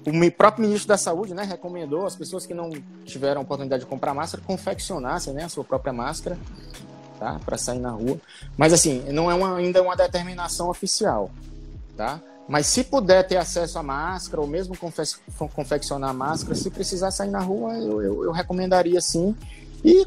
[0.04, 2.70] o próprio ministro da Saúde, né, recomendou as pessoas que não
[3.04, 6.36] tiveram oportunidade de comprar máscara confeccionassem, né, a sua própria máscara,
[7.18, 8.20] tá, para sair na rua.
[8.56, 11.30] Mas assim, não é uma, ainda uma determinação oficial,
[11.96, 12.20] tá?
[12.48, 15.02] Mas se puder ter acesso à máscara, ou mesmo confe
[15.54, 19.36] confeccionar máscara, se precisar sair na rua, eu, eu, eu, recomendaria sim.
[19.84, 20.04] E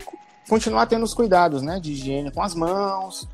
[0.49, 3.29] continuar tendo os cuidados né, de higiene com as mãos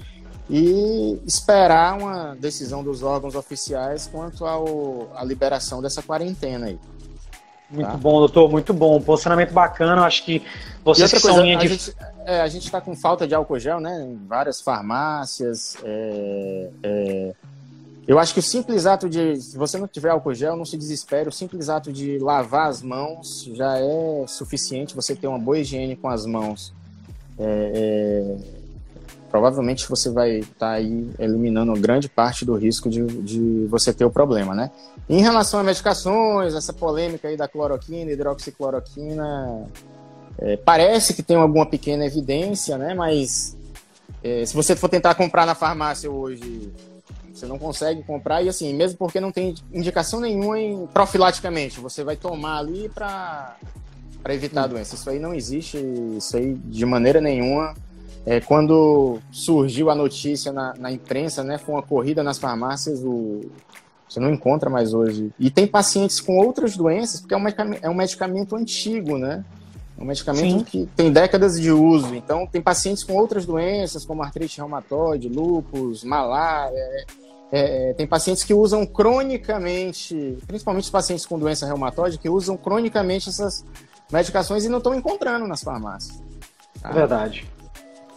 [0.50, 6.80] e esperar uma decisão dos órgãos oficiais quanto à liberação dessa quarentena aí.
[7.70, 7.98] Muito tá?
[7.98, 9.00] bom, doutor, muito bom.
[9.00, 10.42] Posicionamento bacana, acho que
[10.84, 11.68] vocês que são linha de...
[12.26, 14.02] A gente é, está com falta de álcool gel, né?
[14.02, 17.34] Em várias farmácias, é, é
[18.10, 20.76] eu acho que o simples ato de, se você não tiver álcool gel, não se
[20.76, 25.60] desespere, o simples ato de lavar as mãos já é suficiente, você ter uma boa
[25.60, 26.74] higiene com as mãos.
[27.38, 28.59] É, é,
[29.30, 34.06] provavelmente você vai estar tá aí eliminando grande parte do risco de, de você ter
[34.06, 34.72] o problema, né?
[35.08, 39.68] Em relação a medicações, essa polêmica aí da cloroquina, hidroxicloroquina,
[40.38, 42.94] é, parece que tem alguma pequena evidência, né?
[42.94, 43.56] Mas
[44.24, 46.72] é, se você for tentar comprar na farmácia hoje
[47.40, 52.04] você não consegue comprar, e assim, mesmo porque não tem indicação nenhuma em profilaticamente, você
[52.04, 53.56] vai tomar ali para
[54.28, 54.96] evitar a doença.
[54.96, 55.78] Isso aí não existe,
[56.18, 57.74] isso aí de maneira nenhuma.
[58.26, 63.50] É, quando surgiu a notícia na, na imprensa, né, foi uma corrida nas farmácias, o,
[64.08, 65.32] você não encontra mais hoje.
[65.40, 69.46] E tem pacientes com outras doenças, porque é um medicamento, é um medicamento antigo, né?
[69.98, 70.64] É um medicamento Sim.
[70.64, 72.16] que tem décadas de uso.
[72.16, 77.06] Então, tem pacientes com outras doenças, como artrite reumatoide, lúpus, malária.
[77.52, 83.30] É, tem pacientes que usam cronicamente, principalmente os pacientes com doença reumatoide, que usam cronicamente
[83.30, 83.64] essas
[84.12, 86.20] medicações e não estão encontrando nas farmácias.
[86.82, 86.92] Tá?
[86.92, 87.48] Verdade.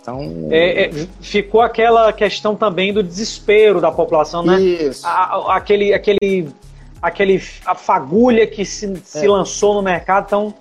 [0.02, 0.48] Então...
[0.50, 4.60] É, é, ficou aquela questão também do desespero da população, né?
[4.60, 5.06] Isso.
[5.06, 6.48] A, aquele, aquele,
[7.00, 9.28] aquele, a fagulha que se, se é.
[9.30, 10.54] lançou no mercado, então...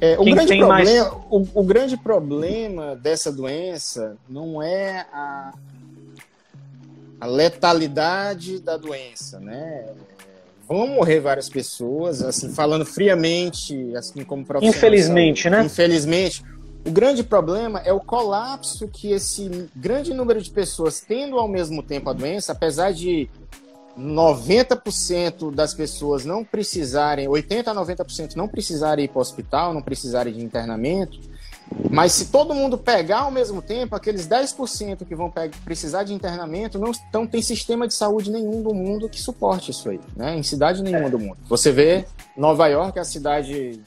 [0.00, 1.00] É, o, grande problema, mais...
[1.30, 5.54] o, o grande problema dessa doença não é a,
[7.20, 9.86] a letalidade da doença, né?
[10.68, 14.76] Vão morrer várias pessoas, assim, falando friamente, assim como profissional.
[14.76, 15.62] Infelizmente, né?
[15.64, 16.42] Infelizmente.
[16.84, 21.82] O grande problema é o colapso que esse grande número de pessoas tendo ao mesmo
[21.82, 23.28] tempo a doença, apesar de
[23.98, 29.80] 90% das pessoas não precisarem, 80 a 90% não precisarem ir para o hospital, não
[29.80, 31.18] precisarem de internamento,
[31.90, 35.32] mas se todo mundo pegar ao mesmo tempo, aqueles 10% que vão
[35.64, 39.88] precisar de internamento, não então, tem sistema de saúde nenhum do mundo que suporte isso
[39.88, 40.36] aí, né?
[40.36, 41.10] Em cidade nenhuma é.
[41.10, 41.38] do mundo.
[41.48, 42.04] Você vê
[42.36, 43.80] Nova York, a cidade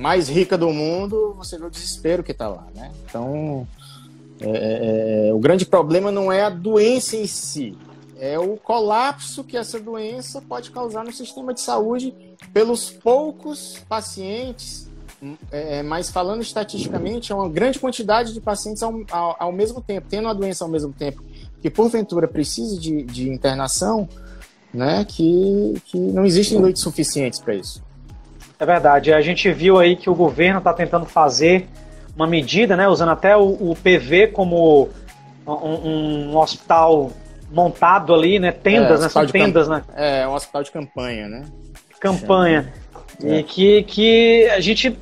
[0.00, 2.90] mais rica do mundo, você vê o desespero que está lá, né?
[3.04, 3.68] Então,
[4.40, 7.76] é, é, é, o grande problema não é a doença em si,
[8.18, 12.14] é o colapso que essa doença pode causar no sistema de saúde
[12.52, 14.90] pelos poucos pacientes
[15.52, 19.80] é, é, mas falando estatisticamente, é uma grande quantidade de pacientes ao, ao, ao, mesmo
[19.80, 21.22] tempo, tendo a doença ao mesmo tempo,
[21.60, 24.08] que porventura precise de, de internação,
[24.72, 27.82] né, que, que não existem leitos suficientes para isso.
[28.60, 29.12] É verdade.
[29.12, 31.66] A gente viu aí que o governo está tentando fazer
[32.14, 34.90] uma medida, né, usando até o, o PV como
[35.46, 37.10] um, um, hospital
[37.50, 39.82] montado ali, né, tendas, é, né, são tendas, né?
[39.96, 41.44] É, um hospital de campanha, né?
[41.98, 42.72] Campanha.
[43.24, 43.38] É.
[43.38, 44.98] E que, que a gente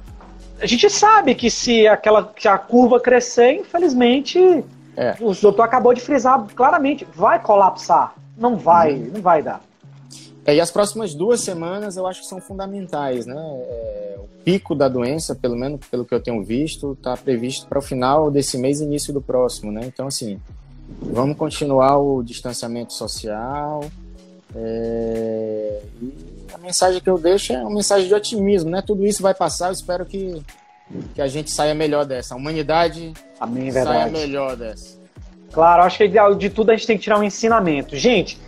[0.61, 4.65] a gente sabe que se aquela se a curva crescer, infelizmente,
[4.97, 5.15] é.
[5.21, 8.15] o doutor acabou de frisar claramente, vai colapsar.
[8.37, 9.11] Não vai, uhum.
[9.15, 9.61] não vai dar.
[10.49, 13.37] É, e as próximas duas semanas eu acho que são fundamentais, né?
[13.37, 17.79] É, o pico da doença, pelo menos pelo que eu tenho visto, está previsto para
[17.79, 19.83] o final desse mês e início do próximo, né?
[19.85, 20.41] Então, assim,
[21.01, 23.85] Vamos continuar o distanciamento social.
[24.55, 25.81] É...
[26.01, 26.15] E
[26.53, 28.83] a mensagem que eu deixo é uma mensagem de otimismo, né?
[28.85, 30.43] Tudo isso vai passar, eu espero que,
[31.15, 32.35] que a gente saia melhor dessa.
[32.35, 34.99] A humanidade Amém, saia melhor dessa.
[35.53, 37.97] Claro, acho que de tudo a gente tem que tirar um ensinamento.
[37.97, 38.39] Gente,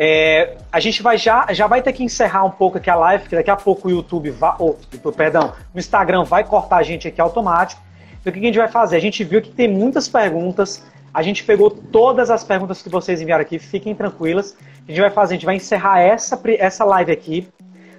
[0.00, 3.24] é, a gente vai já, já vai ter que encerrar um pouco aqui a live,
[3.24, 4.54] porque daqui a pouco o YouTube vai.
[4.60, 4.76] Oh,
[5.10, 7.82] perdão, o Instagram vai cortar a gente aqui automático.
[8.20, 8.94] Então o que a gente vai fazer?
[8.94, 10.84] A gente viu que tem muitas perguntas.
[11.12, 14.56] A gente pegou todas as perguntas que vocês enviaram aqui, fiquem tranquilas.
[14.86, 17.48] A gente vai fazer, a gente vai encerrar essa, essa live aqui.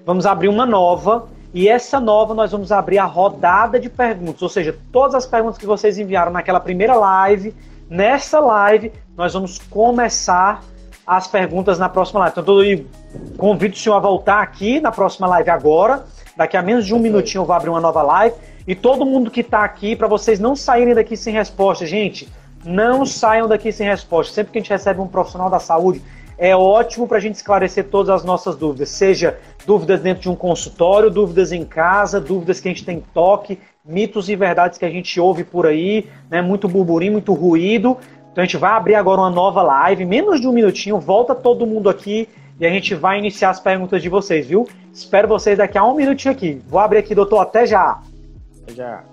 [0.06, 1.28] Vamos abrir uma nova.
[1.54, 4.42] E essa nova nós vamos abrir a rodada de perguntas.
[4.42, 7.54] Ou seja, todas as perguntas que vocês enviaram naquela primeira live,
[7.90, 10.64] nessa live, nós vamos começar
[11.10, 12.40] as perguntas na próxima live.
[12.40, 12.86] Então, eu
[13.36, 16.06] convido o senhor a voltar aqui na próxima live agora.
[16.38, 18.36] Daqui a menos de um minutinho eu vou abrir uma nova live.
[18.68, 22.30] E todo mundo que está aqui, para vocês não saírem daqui sem resposta, gente,
[22.64, 24.36] não saiam daqui sem resposta.
[24.36, 26.00] Sempre que a gente recebe um profissional da saúde,
[26.38, 30.36] é ótimo para a gente esclarecer todas as nossas dúvidas, seja dúvidas dentro de um
[30.36, 34.90] consultório, dúvidas em casa, dúvidas que a gente tem toque, mitos e verdades que a
[34.90, 36.40] gente ouve por aí, né?
[36.42, 37.98] Muito burburinho, muito ruído.
[38.32, 41.66] Então a gente vai abrir agora uma nova live, menos de um minutinho, volta todo
[41.66, 42.28] mundo aqui
[42.60, 44.68] e a gente vai iniciar as perguntas de vocês, viu?
[44.94, 46.62] Espero vocês daqui a um minutinho aqui.
[46.68, 48.00] Vou abrir aqui, doutor, até já.
[48.64, 49.04] Até já.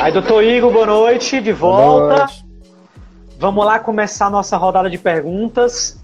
[0.00, 2.16] Aí, doutor Igor, boa noite, de volta.
[2.16, 2.44] Noite.
[3.38, 6.02] Vamos lá começar a nossa rodada de perguntas.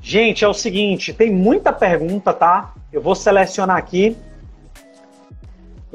[0.00, 2.74] Gente, é o seguinte, tem muita pergunta, tá?
[2.92, 4.16] Eu vou selecionar aqui.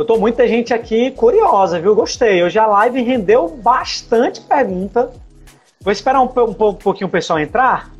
[0.01, 1.93] Eu tô muita gente aqui curiosa, viu?
[1.93, 2.43] Gostei.
[2.43, 5.11] Hoje a live rendeu bastante pergunta.
[5.79, 7.91] Vou esperar um, um, um pouquinho o pessoal entrar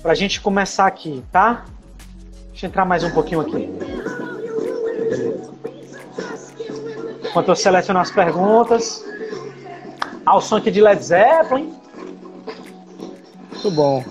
[0.00, 1.66] pra gente começar aqui, tá?
[2.48, 3.68] Deixa eu entrar mais um pouquinho aqui.
[7.28, 9.04] Enquanto eu seleciono as perguntas.
[10.24, 11.74] Ah, o som aqui de Led Zeppelin.
[13.52, 14.02] Muito bom.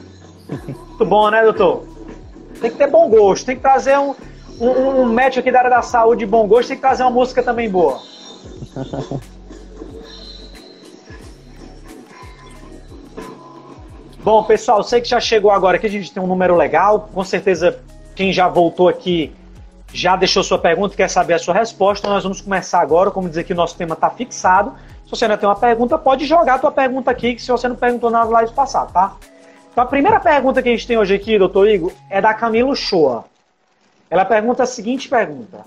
[0.48, 1.88] Muito bom, né, doutor?
[2.62, 4.14] Tem que ter bom gosto, tem que trazer um,
[4.60, 7.12] um, um médico aqui da área da saúde de bom gosto, tem que trazer uma
[7.12, 8.00] música também boa.
[14.22, 17.10] Bom, pessoal, sei que já chegou agora aqui, a gente tem um número legal.
[17.14, 17.80] Com certeza,
[18.14, 19.34] quem já voltou aqui
[19.94, 22.06] já deixou sua pergunta, quer saber a sua resposta.
[22.06, 23.10] Então, nós vamos começar agora.
[23.12, 24.76] Como dizer que o nosso tema está fixado.
[25.06, 27.68] Se você ainda tem uma pergunta, pode jogar a tua pergunta aqui, que se você
[27.68, 29.16] não perguntou nas lives passadas, tá?
[29.72, 32.76] Então, a primeira pergunta que a gente tem hoje aqui, doutor Igor, é da Camilo
[32.76, 33.26] Shoa.
[34.10, 35.66] Ela pergunta a seguinte pergunta: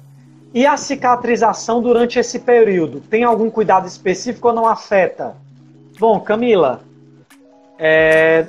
[0.53, 3.01] E a cicatrização durante esse período?
[3.01, 5.35] Tem algum cuidado específico ou não afeta?
[5.99, 6.81] Bom, Camila.
[7.79, 8.47] É...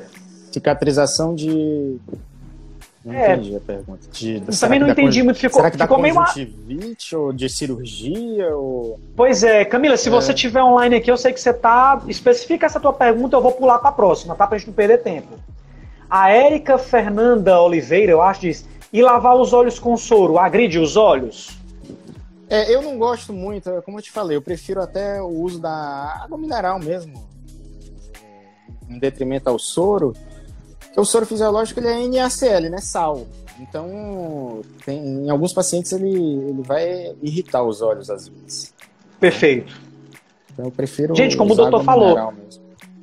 [0.52, 1.98] Cicatrização de.
[3.04, 4.00] Não é, entendi a pergunta.
[4.12, 5.38] De, também não entendi muito.
[5.38, 6.16] Ficou, será que ficou meio.
[7.16, 8.56] ou de cirurgia?
[8.56, 8.98] Ou...
[9.16, 10.12] Pois é, Camila, se é.
[10.12, 12.02] você tiver online aqui, eu sei que você tá.
[12.08, 14.48] Especifica essa tua pergunta, eu vou pular para a próxima, tá?
[14.48, 15.34] Pra gente não perder tempo.
[16.10, 20.96] A Érica Fernanda Oliveira, eu acho, diz: e lavar os olhos com soro agride os
[20.96, 21.58] olhos?
[22.48, 25.60] É, eu não gosto muito, é, como eu te falei, eu prefiro até o uso
[25.60, 27.28] da água mineral mesmo,
[28.88, 30.14] em detrimento ao soro.
[30.80, 32.78] Porque o soro fisiológico ele é NaCl, né?
[32.78, 33.26] Sal.
[33.60, 38.72] Então, tem, em alguns pacientes ele, ele vai irritar os olhos às vezes.
[39.20, 39.74] Perfeito.
[40.52, 41.16] Então eu prefiro.
[41.16, 42.34] Gente, como o doutor falou,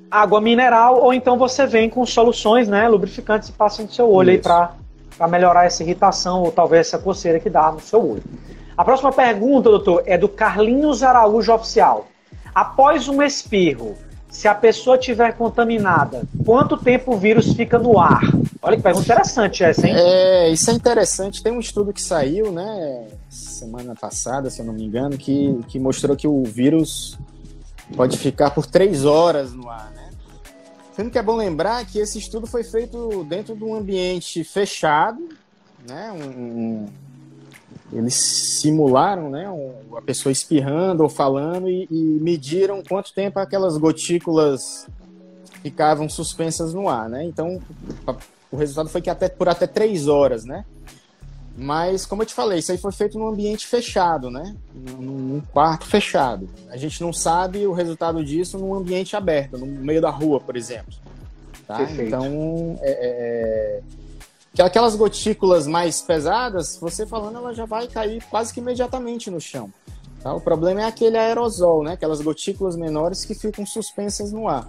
[0.08, 2.88] água mineral, ou então você vem com soluções, né?
[2.88, 4.38] Lubrificantes e passa no seu olho Isso.
[4.38, 4.74] aí para
[5.20, 8.22] para melhorar essa irritação ou talvez essa coceira que dá no seu olho.
[8.74, 12.06] A próxima pergunta, doutor, é do Carlinhos Araújo Oficial.
[12.54, 13.96] Após um espirro,
[14.30, 18.22] se a pessoa tiver contaminada, quanto tempo o vírus fica no ar?
[18.62, 19.92] Olha que pergunta interessante essa, hein?
[19.94, 21.42] É, isso é interessante.
[21.42, 25.78] Tem um estudo que saiu, né, semana passada, se eu não me engano, que, que
[25.78, 27.18] mostrou que o vírus
[27.94, 29.89] pode ficar por três horas no ar?
[30.92, 35.28] Sendo que é bom lembrar que esse estudo foi feito dentro de um ambiente fechado,
[35.88, 36.12] né?
[36.12, 36.88] Um, um,
[37.92, 43.76] eles simularam né, um, a pessoa espirrando ou falando e, e, mediram quanto tempo aquelas
[43.76, 44.86] gotículas
[45.62, 47.24] ficavam suspensas no ar, né?
[47.24, 47.60] Então,
[48.50, 50.64] o resultado foi que até por até três horas, né?
[51.62, 54.56] Mas, como eu te falei, isso aí foi feito num ambiente fechado, né?
[54.74, 56.48] Num quarto fechado.
[56.70, 60.56] A gente não sabe o resultado disso num ambiente aberto, no meio da rua, por
[60.56, 60.94] exemplo.
[61.66, 61.82] Tá?
[61.82, 63.82] Então, é, é,
[64.56, 69.38] é aquelas gotículas mais pesadas, você falando, ela já vai cair quase que imediatamente no
[69.38, 69.70] chão.
[70.22, 70.32] Tá?
[70.32, 71.92] O problema é aquele aerosol, né?
[71.92, 74.66] Aquelas gotículas menores que ficam suspensas no ar.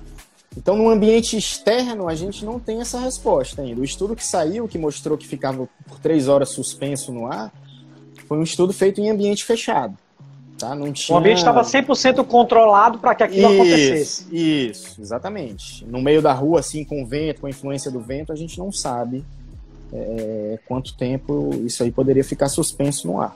[0.58, 3.80] Então, no ambiente externo, a gente não tem essa resposta ainda.
[3.80, 7.52] O estudo que saiu, que mostrou que ficava por três horas suspenso no ar,
[8.28, 9.97] foi um estudo feito em ambiente fechado.
[10.60, 10.76] Tá?
[10.76, 11.16] Não tinha...
[11.16, 14.26] O ambiente estava 100% controlado para que aquilo isso, acontecesse.
[14.32, 15.86] Isso, exatamente.
[15.86, 18.60] No meio da rua, assim, com o vento, com a influência do vento, a gente
[18.60, 19.24] não sabe
[19.91, 23.36] é, quanto tempo isso aí poderia ficar suspenso no ar.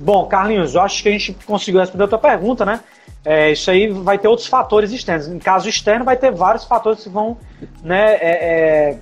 [0.00, 2.80] Bom, Carlinhos, eu acho que a gente conseguiu responder a tua pergunta, né?
[3.22, 5.28] É, isso aí vai ter outros fatores externos.
[5.28, 7.36] Em caso externo, vai ter vários fatores que vão
[7.82, 8.98] né, é, é,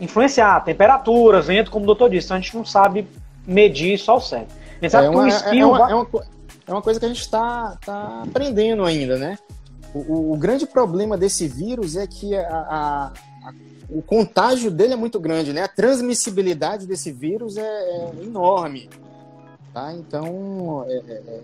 [0.00, 0.64] influenciar.
[0.64, 2.26] Temperatura, vento, como o doutor disse.
[2.26, 3.06] Então a gente não sabe
[3.46, 4.34] medir certo.
[4.34, 4.38] A
[4.82, 5.62] gente sabe é uma, que um espinho.
[5.62, 5.92] É, uma, vai...
[5.92, 6.08] é, uma,
[6.66, 9.38] é uma coisa que a gente está tá aprendendo ainda, né?
[9.94, 13.12] O, o, grande problema desse vírus é que a, a,
[13.44, 13.52] a,
[13.90, 15.62] o contágio dele é muito grande, né?
[15.62, 18.88] A transmissibilidade desse vírus é, é enorme.
[19.72, 19.92] Tá?
[19.94, 21.40] Então, é, é, é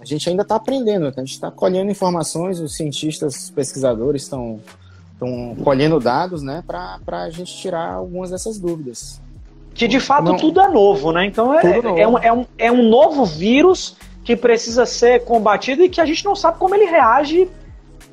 [0.00, 4.60] a gente ainda está aprendendo, a gente está colhendo informações, os cientistas, os pesquisadores estão
[5.64, 9.20] colhendo dados né, para a gente tirar algumas dessas dúvidas.
[9.74, 11.26] Que de fato Não, tudo é novo, né?
[11.26, 11.60] Então é,
[12.00, 16.04] é, um, é, um, é um novo vírus que precisa ser combatido e que a
[16.04, 17.48] gente não sabe como ele reage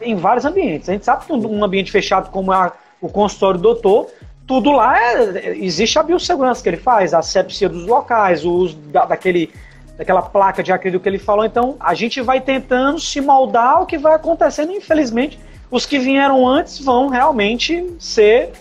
[0.01, 0.89] em vários ambientes.
[0.89, 2.71] A gente sabe que um ambiente fechado como é
[3.01, 4.07] o consultório do doutor,
[4.47, 8.75] tudo lá é, existe a biossegurança que ele faz, a asepsia dos locais, o uso
[8.77, 9.51] da, daquele,
[9.97, 11.45] daquela placa de acrílico que ele falou.
[11.45, 14.71] Então a gente vai tentando se moldar ao que vai acontecendo.
[14.71, 15.39] Infelizmente,
[15.71, 18.51] os que vieram antes vão realmente ser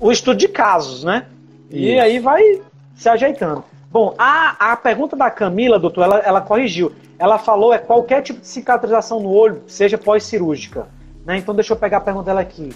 [0.00, 1.26] o estudo de casos, né?
[1.70, 1.78] Isso.
[1.78, 2.62] E aí vai
[2.94, 3.64] se ajeitando.
[3.90, 6.92] Bom, a, a pergunta da Camila, doutor, ela, ela corrigiu.
[7.18, 10.86] Ela falou é qualquer tipo de cicatrização no olho, seja pós-cirúrgica.
[11.24, 11.36] Né?
[11.36, 12.72] Então deixa eu pegar a pergunta dela aqui.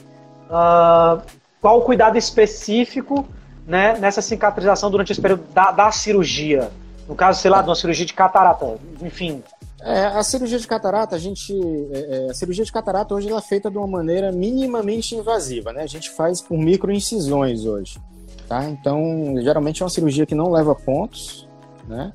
[0.50, 1.22] Uh,
[1.62, 3.24] qual o cuidado específico
[3.64, 6.72] né, nessa cicatrização durante esse período da, da cirurgia?
[7.08, 9.42] No caso, sei lá, de uma cirurgia de catarata, enfim.
[9.80, 11.54] É, a cirurgia de catarata, a gente.
[11.92, 15.72] É, é a cirurgia de catarata hoje ela é feita de uma maneira minimamente invasiva,
[15.72, 15.82] né?
[15.82, 17.98] A gente faz por microincisões hoje.
[18.48, 18.68] Tá?
[18.68, 21.48] Então, geralmente é uma cirurgia que não leva pontos,
[21.88, 22.12] né?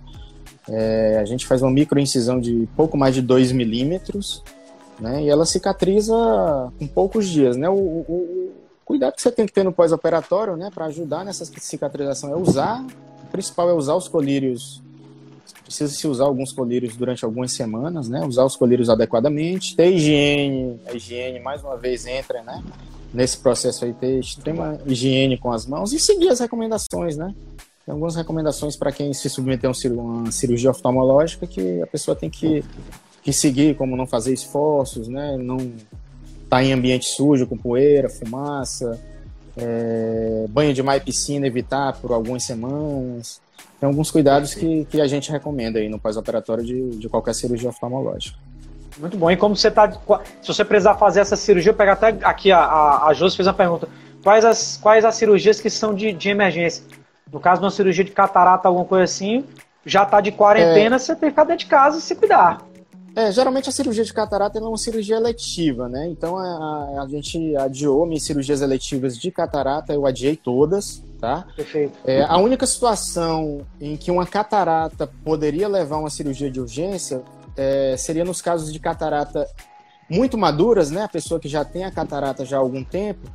[0.69, 4.43] É, a gente faz uma microincisão de pouco mais de 2 milímetros,
[4.99, 5.23] né?
[5.23, 6.13] E ela cicatriza
[6.77, 7.69] com poucos dias, né?
[7.69, 8.66] O, o
[8.97, 10.69] cuidado que você tem que ter no pós-operatório, né?
[10.73, 12.85] Para ajudar nessa cicatrização é usar,
[13.23, 14.81] o principal é usar os colírios
[15.63, 18.23] precisa se usar alguns colírios durante algumas semanas, né?
[18.25, 22.63] Usar os colírios adequadamente, ter higiene, a higiene mais uma vez entra, né?
[23.13, 27.33] nesse processo aí ter extrema higiene com as mãos e seguir as recomendações, né?
[27.85, 32.29] Tem algumas recomendações para quem se submeter a uma cirurgia oftalmológica que a pessoa tem
[32.29, 32.63] que,
[33.23, 35.37] que seguir, como não fazer esforços, né?
[35.37, 35.57] Não
[36.49, 38.99] tá em ambiente sujo, com poeira, fumaça,
[39.57, 43.41] é, banho de mar e piscina evitar por algumas semanas.
[43.79, 47.69] Tem alguns cuidados que, que a gente recomenda aí no pós-operatório de, de qualquer cirurgia
[47.69, 48.37] oftalmológica.
[48.99, 49.29] Muito bom.
[49.29, 49.91] E como você tá.
[50.41, 53.53] Se você precisar fazer essa cirurgia, pegar até aqui a, a, a Josi fez uma
[53.53, 53.87] pergunta.
[54.23, 56.83] Quais as, quais as cirurgias que são de, de emergência?
[57.31, 59.43] No caso de uma cirurgia de catarata, alguma coisa assim,
[59.85, 60.99] já tá de quarentena, é...
[60.99, 62.61] você tem que ficar dentro de casa e se cuidar.
[63.17, 66.07] É, geralmente a cirurgia de catarata é uma cirurgia eletiva, né?
[66.07, 71.47] Então a, a, gente adiou minhas cirurgias eletivas de catarata, eu adiei todas, tá?
[71.55, 71.97] Perfeito.
[72.05, 77.23] É, a única situação em que uma catarata poderia levar uma cirurgia de urgência
[77.55, 79.47] é, seria nos casos de catarata
[80.07, 81.01] muito maduras, né?
[81.01, 83.27] A pessoa que já tem a catarata já há algum tempo,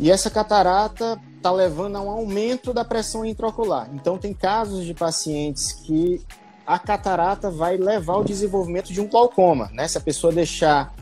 [0.00, 3.88] e essa catarata está levando a um aumento da pressão intraocular.
[3.94, 6.20] Então, tem casos de pacientes que
[6.66, 9.88] a catarata vai levar ao desenvolvimento de um glaucoma, né?
[9.88, 10.94] Se a pessoa deixar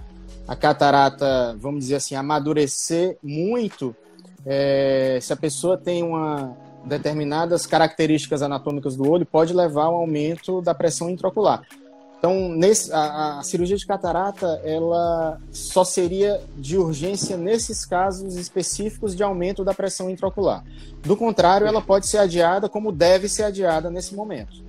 [0.47, 3.95] a catarata, vamos dizer assim, amadurecer muito,
[4.45, 10.63] é, se a pessoa tem uma determinadas características anatômicas do olho, pode levar ao aumento
[10.63, 11.63] da pressão intraocular.
[12.19, 19.17] Então, nesse, a, a, cirurgia de catarata, ela só seria de urgência nesses casos específicos
[19.17, 20.63] de aumento da pressão intraocular.
[21.03, 24.63] Do contrário, ela pode ser adiada como deve ser adiada nesse momento.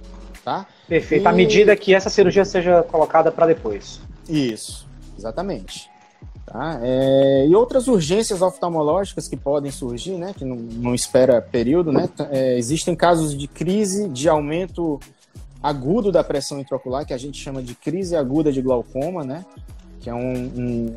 [0.46, 0.66] Tá?
[0.92, 1.24] Perfeito.
[1.24, 1.28] E...
[1.28, 4.02] À medida que essa cirurgia seja colocada para depois.
[4.28, 4.86] Isso,
[5.18, 5.90] exatamente.
[6.46, 6.82] Tá?
[6.84, 12.10] É, e outras urgências oftalmológicas que podem surgir, né, que não, não espera período, né,
[12.30, 15.00] é, existem casos de crise de aumento
[15.64, 19.46] agudo da pressão intraocular, que a gente chama de crise aguda de glaucoma, né?
[20.02, 20.96] Que é um, um,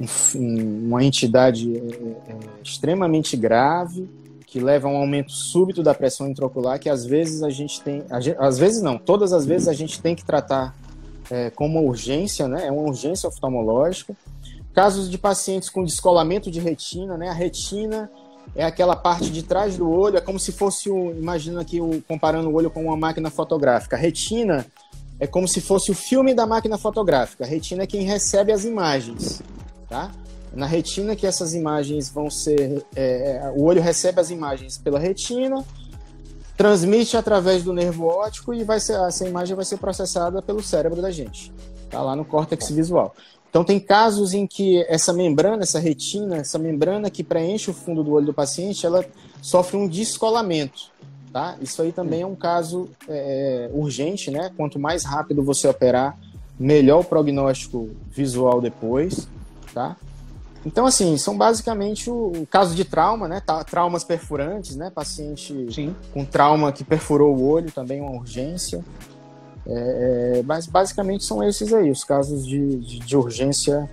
[0.00, 4.08] um, uma entidade é, é, extremamente grave
[4.50, 8.02] que leva a um aumento súbito da pressão intraocular, que às vezes a gente tem,
[8.38, 10.74] às vezes não, todas as vezes a gente tem que tratar
[11.30, 12.66] é, como urgência, né?
[12.66, 14.16] É uma urgência oftalmológica.
[14.72, 17.28] Casos de pacientes com descolamento de retina, né?
[17.28, 18.10] A retina
[18.56, 22.02] é aquela parte de trás do olho, é como se fosse o, imagina aqui o,
[22.08, 23.96] comparando o olho com uma máquina fotográfica.
[23.96, 24.64] A retina
[25.20, 27.44] é como se fosse o filme da máquina fotográfica.
[27.44, 29.42] A retina é quem recebe as imagens,
[29.90, 30.10] tá?
[30.52, 34.98] Na retina que essas imagens vão ser, é, é o olho recebe as imagens pela
[34.98, 35.64] retina,
[36.56, 41.00] transmite através do nervo óptico e vai ser, essa imagem vai ser processada pelo cérebro
[41.00, 41.52] da gente,
[41.88, 43.14] tá lá no córtex visual.
[43.48, 48.02] Então tem casos em que essa membrana, essa retina, essa membrana que preenche o fundo
[48.02, 49.04] do olho do paciente, ela
[49.40, 50.90] sofre um descolamento,
[51.32, 51.56] tá?
[51.60, 54.50] Isso aí também é um caso é, urgente, né?
[54.56, 56.18] Quanto mais rápido você operar,
[56.58, 59.28] melhor o prognóstico visual depois,
[59.72, 59.96] tá?
[60.66, 63.42] Então, assim, são basicamente o, o caso de trauma, né?
[63.70, 64.90] Traumas perfurantes, né?
[64.90, 65.94] Paciente Sim.
[66.12, 68.84] com trauma que perfurou o olho, também uma urgência.
[69.66, 73.88] É, é, mas basicamente são esses aí, os casos de, de, de urgência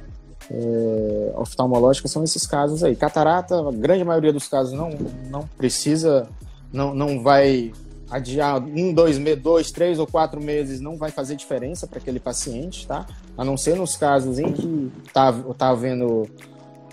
[0.49, 2.95] é, oftalmológica são esses casos aí.
[2.95, 4.89] Catarata, a grande maioria dos casos não,
[5.29, 6.27] não precisa,
[6.71, 7.73] não, não vai
[8.09, 12.87] adiar um, dois, dois, três ou quatro meses, não vai fazer diferença para aquele paciente,
[12.87, 13.05] tá?
[13.37, 16.29] A não ser nos casos em que tá, tá havendo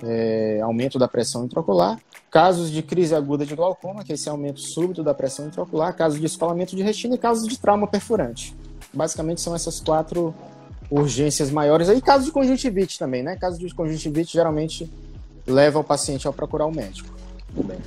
[0.02, 1.98] é, aumento da pressão intraocular,
[2.30, 6.18] casos de crise aguda de glaucoma, que é esse aumento súbito da pressão intraocular, casos
[6.18, 8.54] de escolamento de retina e casos de trauma perfurante.
[8.92, 10.34] Basicamente são essas quatro
[10.90, 11.88] urgências maiores.
[11.88, 13.36] Aí casos de conjuntivite também, né?
[13.36, 14.90] Casos de conjuntivite geralmente
[15.46, 17.08] leva o paciente a procurar o médico.
[17.54, 17.78] Muito bem.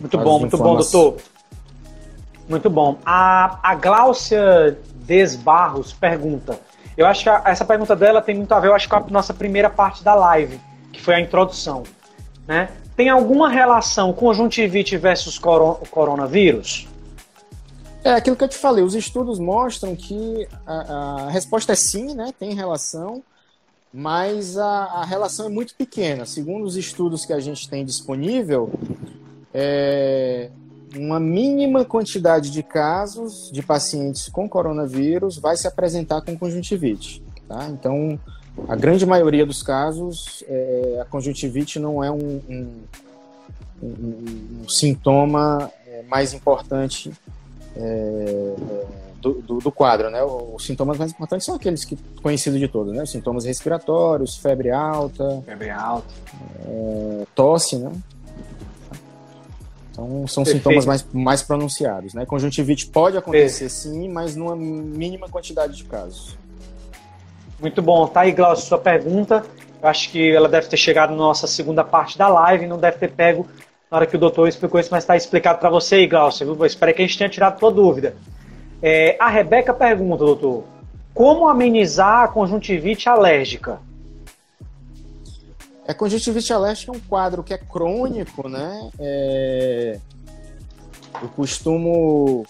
[0.00, 1.16] Muito bom, muito bom, doutor.
[2.48, 2.98] Muito bom.
[3.04, 6.58] A, a Gláucia Desbarros pergunta.
[6.96, 9.04] Eu acho que a, essa pergunta dela tem muito a ver, eu acho, com a
[9.08, 10.60] nossa primeira parte da live
[10.92, 11.82] que foi a introdução.
[12.46, 12.68] Né?
[12.96, 16.86] Tem alguma relação conjuntivite versus coronavírus?
[18.04, 20.74] É aquilo que eu te falei, os estudos mostram que a,
[21.26, 22.32] a resposta é sim, né?
[22.36, 23.22] Tem relação,
[23.94, 26.26] mas a, a, relação é muito pequena.
[26.26, 28.72] Segundo os estudos que a gente tem disponível,
[29.54, 30.50] é,
[30.96, 37.22] uma mínima quantidade de casos de pacientes com coronavírus vai se apresentar com conjuntivite.
[37.46, 37.68] Tá?
[37.68, 38.18] Então,
[38.68, 42.80] a grande maioria dos casos, é, a conjuntivite não é um, um,
[43.82, 47.10] um, um sintoma é, mais importante
[47.74, 48.86] é, é,
[49.20, 50.22] do, do, do, quadro, né?
[50.22, 53.04] Os sintomas mais importantes são aqueles que conhecidos de todos, né?
[53.04, 56.12] Os sintomas respiratórios, febre alta, febre alta,
[56.66, 57.92] é, tosse, né?
[59.90, 60.64] Então são Perfeito.
[60.64, 62.26] sintomas mais, mais pronunciados, né?
[62.26, 63.94] Conjuntivite pode acontecer Perfeito.
[63.94, 66.36] sim, mas numa mínima quantidade de casos.
[67.62, 68.08] Muito bom.
[68.08, 69.44] Tá aí, Glaucio, sua pergunta.
[69.80, 72.98] Eu acho que ela deve ter chegado na nossa segunda parte da live, não deve
[72.98, 73.46] ter pego
[73.88, 76.56] na hora que o doutor explicou isso, mas está explicado para você aí, Glaucio.
[76.56, 76.66] Viu?
[76.66, 78.16] Espero que a gente tenha tirado tua dúvida.
[78.82, 80.64] É, a Rebeca pergunta, doutor,
[81.14, 83.78] como amenizar a conjuntivite alérgica?
[85.86, 88.90] A conjuntivite alérgica é um quadro que é crônico, né?
[88.98, 90.00] É...
[91.20, 92.44] Eu costumo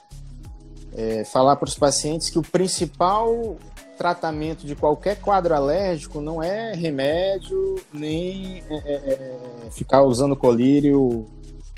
[0.96, 3.56] é, falar para os pacientes que o principal
[4.03, 11.24] tratamento de qualquer quadro alérgico não é remédio, nem é, é, é, ficar usando colírio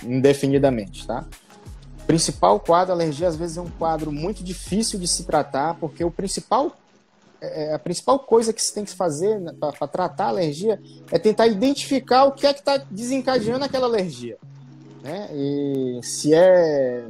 [0.03, 1.27] indefinidamente, tá?
[2.03, 6.03] O principal quadro, alergia, às vezes é um quadro muito difícil de se tratar, porque
[6.03, 6.75] o principal
[7.43, 10.81] é, é a principal coisa que se tem que fazer né, para tratar a alergia
[11.13, 14.39] é tentar identificar o que é que está desencadeando aquela alergia.
[15.03, 15.29] Né?
[15.31, 17.05] E se é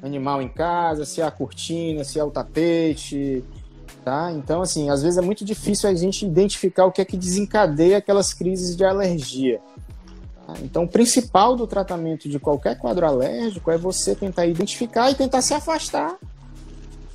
[0.00, 3.42] animal em casa, se é a cortina, se é o tapete,
[4.08, 4.32] tá?
[4.32, 7.98] Então, assim, às vezes é muito difícil a gente identificar o que é que desencadeia
[7.98, 9.60] aquelas crises de alergia.
[10.46, 10.54] Tá?
[10.62, 15.42] Então, o principal do tratamento de qualquer quadro alérgico é você tentar identificar e tentar
[15.42, 16.16] se afastar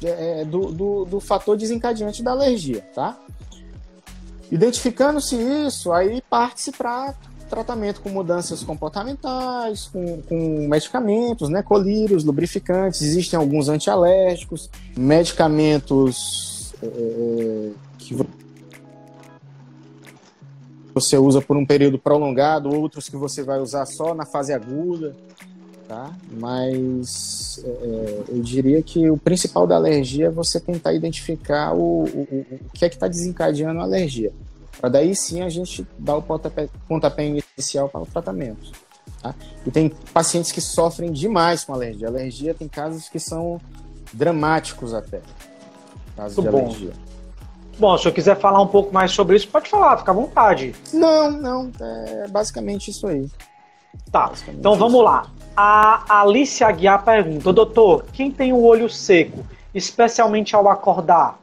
[0.04, 3.18] é, é do, do, do fator desencadeante da alergia, tá?
[4.52, 7.16] Identificando-se isso, aí parte-se para
[7.50, 16.53] tratamento com mudanças comportamentais, com, com, medicamentos, né, colírios, lubrificantes, existem alguns antialérgicos, medicamentos
[17.98, 18.16] que
[20.94, 25.16] você usa por um período prolongado, outros que você vai usar só na fase aguda,
[25.88, 26.14] tá?
[26.32, 32.04] Mas é, é eu diria que o principal da alergia é você tentar identificar o,
[32.04, 34.32] o, o que é que está desencadeando a alergia.
[34.80, 38.72] Para daí sim a gente dar o pontapé, pontapé inicial para o tratamento.
[39.22, 39.34] Tá?
[39.66, 42.08] E tem pacientes que sofrem demais com alergia.
[42.08, 43.60] alergia tem casos que são
[44.14, 45.22] dramáticos até
[46.16, 46.66] caso Muito de bom.
[46.66, 46.94] alergia.
[47.80, 50.76] Bom, se eu quiser falar um pouco mais sobre isso, pode falar, fica à vontade.
[50.94, 53.28] Não, não, é basicamente isso aí.
[54.12, 55.04] Tá, então vamos isso.
[55.04, 55.28] lá.
[55.56, 59.44] A Alice Aguiar pergunta, doutor, quem tem o olho seco,
[59.74, 61.40] especialmente ao acordar?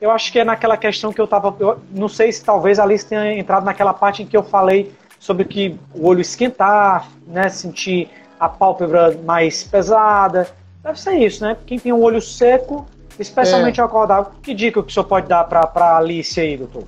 [0.00, 1.54] Eu acho que é naquela questão que eu tava.
[1.58, 4.92] Eu não sei se talvez a Alice tenha entrado naquela parte em que eu falei
[5.18, 7.48] sobre que o olho esquentar, né?
[7.48, 10.48] Sentir a pálpebra mais pesada.
[10.82, 11.56] Deve ser isso, né?
[11.66, 12.86] Quem tem o olho seco
[13.18, 13.82] Especialmente é.
[13.82, 14.30] ao acordar.
[14.42, 16.84] Que dica que o senhor pode dar para a Alice aí, doutor?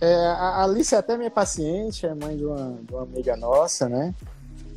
[0.00, 3.88] É, a Alice é até minha paciente, é mãe de uma, de uma amiga nossa,
[3.88, 4.12] né?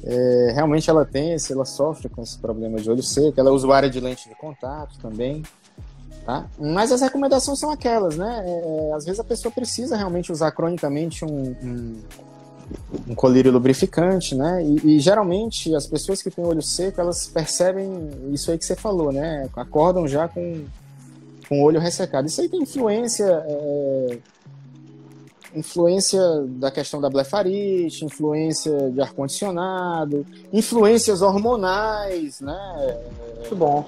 [0.05, 3.89] é, realmente ela tem, ela sofre com esse problema de olho seco, ela é usuária
[3.89, 5.41] de lente de contato também,
[6.23, 6.45] tá?
[6.59, 8.43] Mas as recomendações são aquelas, né?
[8.45, 12.01] É, às vezes a pessoa precisa realmente usar cronicamente um, um,
[13.07, 14.63] um colírio lubrificante, né?
[14.63, 18.76] E, e, geralmente as pessoas que têm olho seco, elas percebem isso aí que você
[18.76, 19.49] falou, né?
[19.55, 20.65] Acordam já com,
[21.47, 22.28] com o olho ressecado.
[22.28, 24.17] Isso aí tem influência é,
[25.55, 32.97] influência da questão da blefarite, influência de ar-condicionado, influências hormonais, né?
[33.39, 33.86] Muito bom.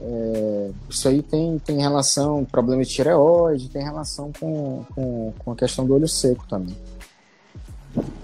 [0.00, 5.54] É, isso aí tem, tem relação, problema de tireoide, tem relação com, com, com a
[5.54, 6.76] questão do olho seco também.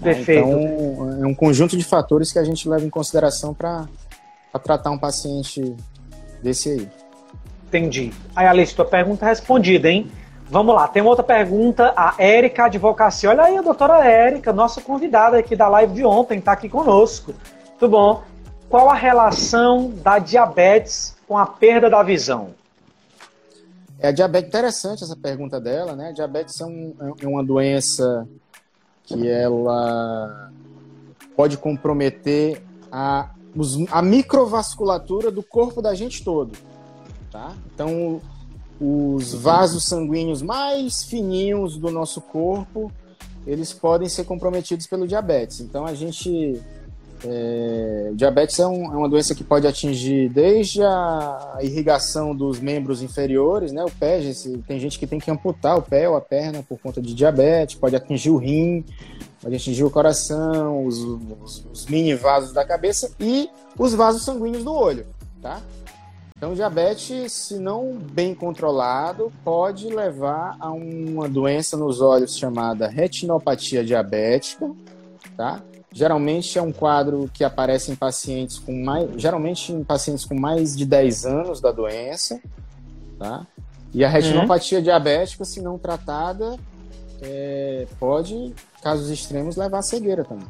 [0.01, 0.47] Perfeito.
[0.47, 3.87] Então, é um conjunto de fatores que a gente leva em consideração para
[4.63, 5.75] tratar um paciente
[6.41, 6.89] desse aí.
[7.67, 8.11] Entendi.
[8.35, 10.09] Aí, Alice, tua pergunta é respondida, hein?
[10.49, 13.29] Vamos lá, tem uma outra pergunta, a Érica Advocacia.
[13.29, 17.35] Olha aí a doutora Érica, nossa convidada aqui da live de ontem, está aqui conosco.
[17.77, 18.23] Tudo bom?
[18.67, 22.49] Qual a relação da diabetes com a perda da visão?
[23.99, 26.09] É a diabetes, interessante essa pergunta dela, né?
[26.09, 28.27] A diabetes é, um, é uma doença
[29.09, 30.51] que ela
[31.35, 33.29] pode comprometer a,
[33.91, 36.51] a microvasculatura do corpo da gente todo,
[37.31, 37.53] tá?
[37.73, 38.21] Então,
[38.79, 42.91] os vasos sanguíneos mais fininhos do nosso corpo,
[43.45, 45.59] eles podem ser comprometidos pelo diabetes.
[45.59, 46.61] Então a gente
[47.25, 53.01] é, diabetes é, um, é, uma doença que pode atingir desde a irrigação dos membros
[53.01, 54.19] inferiores, né, o pé,
[54.67, 57.75] tem gente que tem que amputar o pé ou a perna por conta de diabetes,
[57.75, 58.85] pode atingir o rim,
[59.41, 64.63] pode atingir o coração, os, os, os mini vasos da cabeça e os vasos sanguíneos
[64.63, 65.05] do olho,
[65.41, 65.61] tá?
[66.37, 73.83] Então, diabetes, se não bem controlado, pode levar a uma doença nos olhos chamada retinopatia
[73.83, 74.71] diabética,
[75.35, 75.61] tá?
[75.91, 80.75] Geralmente é um quadro que aparece em pacientes com mais, geralmente em pacientes com mais
[80.75, 82.39] de 10 anos da doença,
[83.17, 83.47] tá?
[83.91, 84.83] E a retinopatia uhum.
[84.83, 86.57] diabética, se não tratada,
[87.21, 90.47] é, pode, casos extremos, levar à cegueira também.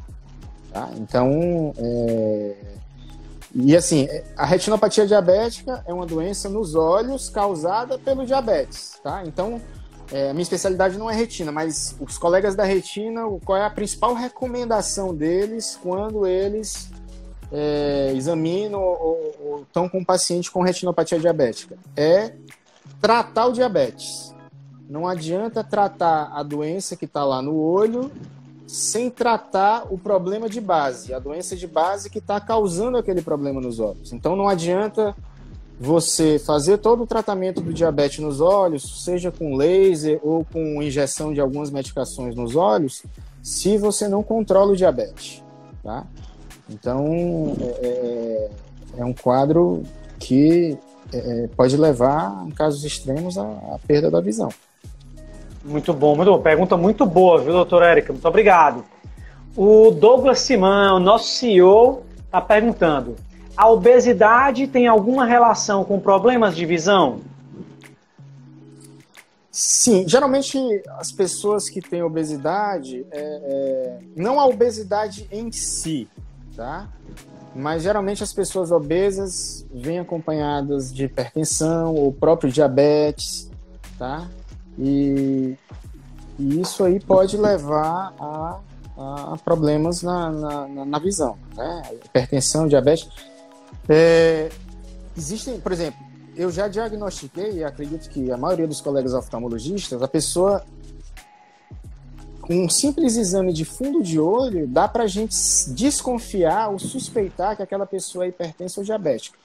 [0.72, 0.90] Tá?
[0.98, 2.54] Então, é,
[3.54, 9.24] e assim, a retinopatia diabética é uma doença nos olhos causada pelo diabetes, tá?
[9.26, 9.60] Então,
[10.12, 14.12] é, minha especialidade não é retina, mas os colegas da retina, qual é a principal
[14.14, 16.90] recomendação deles quando eles
[17.52, 21.78] é, examinam ou estão com um paciente com retinopatia diabética?
[21.96, 22.32] É
[23.00, 24.34] tratar o diabetes.
[24.88, 28.10] Não adianta tratar a doença que está lá no olho
[28.66, 33.60] sem tratar o problema de base, a doença de base que está causando aquele problema
[33.60, 34.12] nos olhos.
[34.12, 35.14] Então não adianta
[35.82, 41.32] você fazer todo o tratamento do diabetes nos olhos, seja com laser ou com injeção
[41.32, 43.02] de algumas medicações nos olhos,
[43.42, 45.42] se você não controla o diabetes,
[45.82, 46.04] tá?
[46.68, 48.50] Então é, é,
[48.98, 49.82] é um quadro
[50.18, 50.76] que
[51.14, 54.50] é, pode levar, em casos extremos, à, à perda da visão.
[55.64, 56.40] Muito bom, muito bom.
[56.40, 58.12] Pergunta muito boa, viu, doutora Érica?
[58.12, 58.84] Muito obrigado.
[59.56, 63.16] O Douglas Simão, nosso CEO, está perguntando:
[63.60, 67.20] a obesidade tem alguma relação com problemas de visão?
[69.52, 70.56] Sim, geralmente
[70.96, 76.08] as pessoas que têm obesidade, é, é, não a obesidade em si,
[76.56, 76.88] tá?
[77.54, 83.50] Mas geralmente as pessoas obesas vêm acompanhadas de hipertensão ou próprio diabetes,
[83.98, 84.26] tá?
[84.78, 85.54] E,
[86.38, 88.58] e isso aí pode levar a,
[88.96, 91.82] a problemas na, na, na, visão, né?
[92.06, 93.29] Hipertensão, diabetes.
[93.92, 94.48] É,
[95.16, 95.98] existem, por exemplo,
[96.36, 100.64] eu já diagnostiquei, e acredito que a maioria dos colegas oftalmologistas, a pessoa
[102.40, 105.34] com um simples exame de fundo de olho, dá para a gente
[105.68, 109.36] desconfiar ou suspeitar que aquela pessoa é hipertensa ou diabética.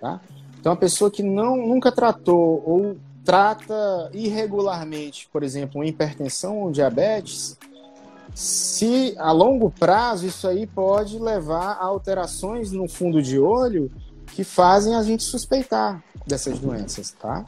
[0.00, 0.20] Tá?
[0.58, 6.68] Então, a pessoa que não, nunca tratou ou trata irregularmente, por exemplo, uma hipertensão ou
[6.68, 7.56] um diabetes,
[8.34, 13.90] se a longo prazo isso aí pode levar a alterações no fundo de olho
[14.28, 17.44] que fazem a gente suspeitar dessas doenças, tá?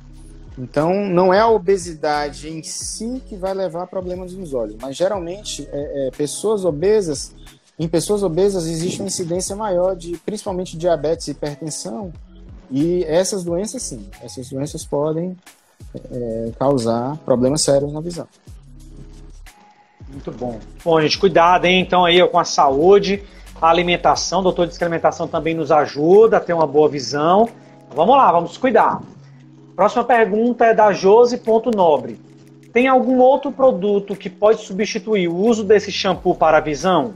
[0.57, 4.97] Então, não é a obesidade em si que vai levar a problemas nos olhos, mas
[4.97, 7.35] geralmente é, é, pessoas obesas,
[7.79, 12.13] em pessoas obesas existe uma incidência maior de, principalmente, diabetes e hipertensão,
[12.71, 15.37] e essas doenças sim, essas doenças podem
[16.11, 18.29] é, causar problemas sérios na visão.
[20.15, 20.61] Muito bom.
[20.85, 21.81] Bom, gente, cuidado, hein?
[21.81, 23.23] Então aí com a saúde,
[23.61, 26.89] a alimentação, o doutor disse que a alimentação também nos ajuda a ter uma boa
[26.89, 27.49] visão.
[27.95, 29.03] Vamos lá, vamos cuidar.
[29.75, 32.21] Próxima pergunta é da Josi.nobre.
[32.73, 37.15] Tem algum outro produto que pode substituir o uso desse shampoo para a visão?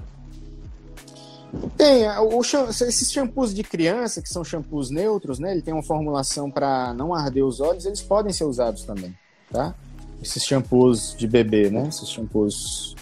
[1.77, 5.53] Tem, o, esses shampoos de criança, que são shampoos neutros, né?
[5.53, 9.17] Ele tem uma formulação para não arder os olhos, eles podem ser usados também,
[9.51, 9.75] tá?
[10.23, 11.87] Esses shampoos de bebê, né?
[11.89, 12.97] Esses shampoos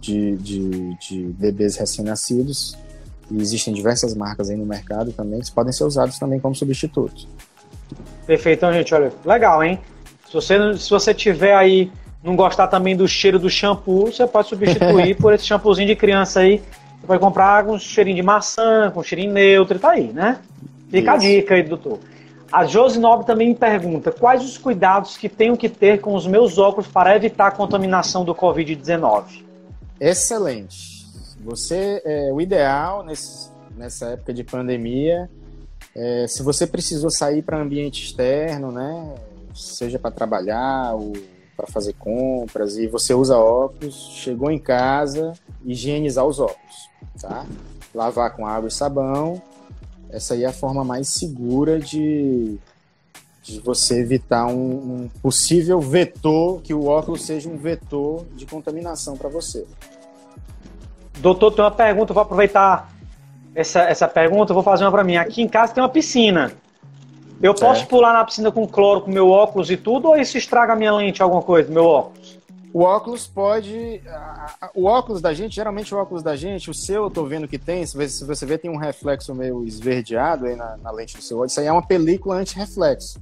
[0.00, 2.76] de, de, de bebês recém-nascidos.
[3.30, 7.28] E existem diversas marcas aí no mercado também, que podem ser usados também como substitutos.
[8.26, 9.78] Perfeito, então, gente, olha, legal, hein?
[10.26, 11.90] Se você, se você tiver aí,
[12.22, 16.40] não gostar também do cheiro do shampoo, você pode substituir por esse shampoozinho de criança
[16.40, 16.62] aí
[17.00, 20.38] você pode comprar com cheirinho de maçã, com cheirinho neutro, tá aí, né?
[20.90, 21.26] Fica Isso.
[21.26, 21.98] a dica aí, doutor.
[22.52, 26.58] A Josi também me pergunta quais os cuidados que tenho que ter com os meus
[26.58, 29.44] óculos para evitar a contaminação do Covid-19.
[30.00, 31.06] Excelente.
[31.44, 35.30] Você, é, o ideal nesse, nessa época de pandemia,
[35.94, 39.14] é, se você precisou sair para ambiente externo, né,
[39.54, 41.12] seja para trabalhar ou
[41.56, 45.32] para fazer compras e você usa óculos, chegou em casa,
[45.64, 46.90] higienizar os óculos
[47.20, 47.46] tá?
[47.94, 49.40] Lavar com água e sabão.
[50.12, 52.58] Essa aí é a forma mais segura de,
[53.42, 59.16] de você evitar um, um possível vetor, que o óculos seja um vetor de contaminação
[59.16, 59.66] para você.
[61.18, 62.92] Doutor, tem uma pergunta, vou aproveitar
[63.54, 65.16] essa, essa pergunta, vou fazer uma para mim.
[65.16, 66.52] Aqui em casa tem uma piscina.
[67.42, 67.60] Eu certo.
[67.60, 70.76] posso pular na piscina com cloro, com meu óculos e tudo, ou isso estraga a
[70.76, 72.19] minha lente, alguma coisa, meu óculos?
[72.72, 74.00] O óculos pode.
[74.74, 77.58] O óculos da gente, geralmente o óculos da gente, o seu eu tô vendo que
[77.58, 81.38] tem, se você vê, tem um reflexo meio esverdeado aí na, na lente do seu
[81.38, 81.48] olho.
[81.48, 83.20] Isso aí é uma película anti-reflexo,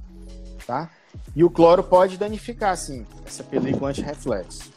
[0.67, 0.89] tá?
[1.35, 4.71] E o cloro pode danificar, sim, essa película anti-reflexo.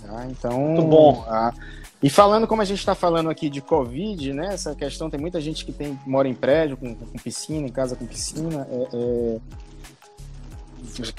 [0.00, 0.26] Tá?
[0.26, 0.58] Então.
[0.58, 1.24] Muito bom.
[1.26, 1.52] A...
[2.00, 4.54] E falando como a gente está falando aqui de Covid, né?
[4.54, 7.96] Essa questão, tem muita gente que tem, mora em prédio com, com piscina, em casa
[7.96, 8.68] com piscina.
[8.70, 9.40] É, é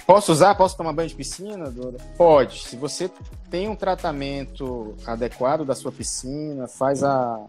[0.05, 0.55] Posso usar?
[0.55, 1.97] Posso tomar banho de piscina, Dora?
[2.17, 2.67] Pode.
[2.67, 3.09] Se você
[3.49, 7.39] tem um tratamento adequado da sua piscina, faz a,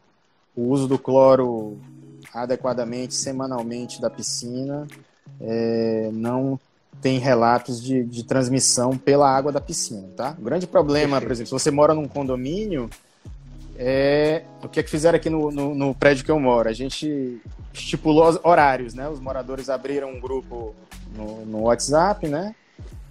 [0.56, 1.78] o uso do cloro
[2.34, 4.86] adequadamente, semanalmente da piscina,
[5.40, 6.58] é, não
[7.00, 10.34] tem relatos de, de, transmissão pela água da piscina, tá?
[10.38, 12.90] O grande problema, por exemplo, se você mora num condomínio,
[13.78, 16.68] é o que é que fizeram aqui no, no, no prédio que eu moro?
[16.68, 17.40] A gente
[17.72, 19.08] estipulou horários, né?
[19.08, 20.74] Os moradores abriram um grupo
[21.14, 22.54] no, no WhatsApp, né?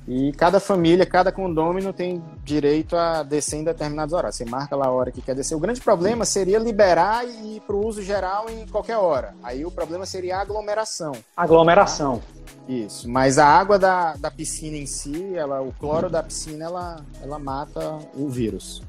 [0.08, 4.38] E cada família, cada condômino tem direito a descer em determinados horários.
[4.38, 5.54] Você marca lá a hora que quer descer.
[5.54, 9.36] O grande problema seria liberar e ir para o uso geral em qualquer hora.
[9.44, 11.12] Aí o problema seria a aglomeração.
[11.36, 12.20] Aglomeração.
[12.20, 12.54] Tá?
[12.70, 13.10] Isso.
[13.10, 17.38] Mas a água da, da piscina em si, ela, o cloro da piscina, ela, ela
[17.38, 18.82] mata o vírus.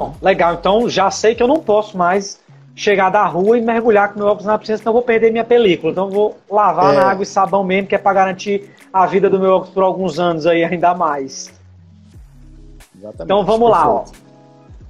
[0.00, 0.54] Bom, legal.
[0.54, 2.40] Então já sei que eu não posso mais
[2.74, 5.44] chegar da rua e mergulhar com meu óculos na piscina, senão eu vou perder minha
[5.44, 5.92] película.
[5.92, 6.96] Então eu vou lavar é.
[6.96, 9.82] na água e sabão mesmo, que é para garantir a vida do meu óculos por
[9.82, 11.52] alguns anos aí ainda mais.
[12.96, 13.24] Exatamente.
[13.24, 14.04] Então vamos lá, ó.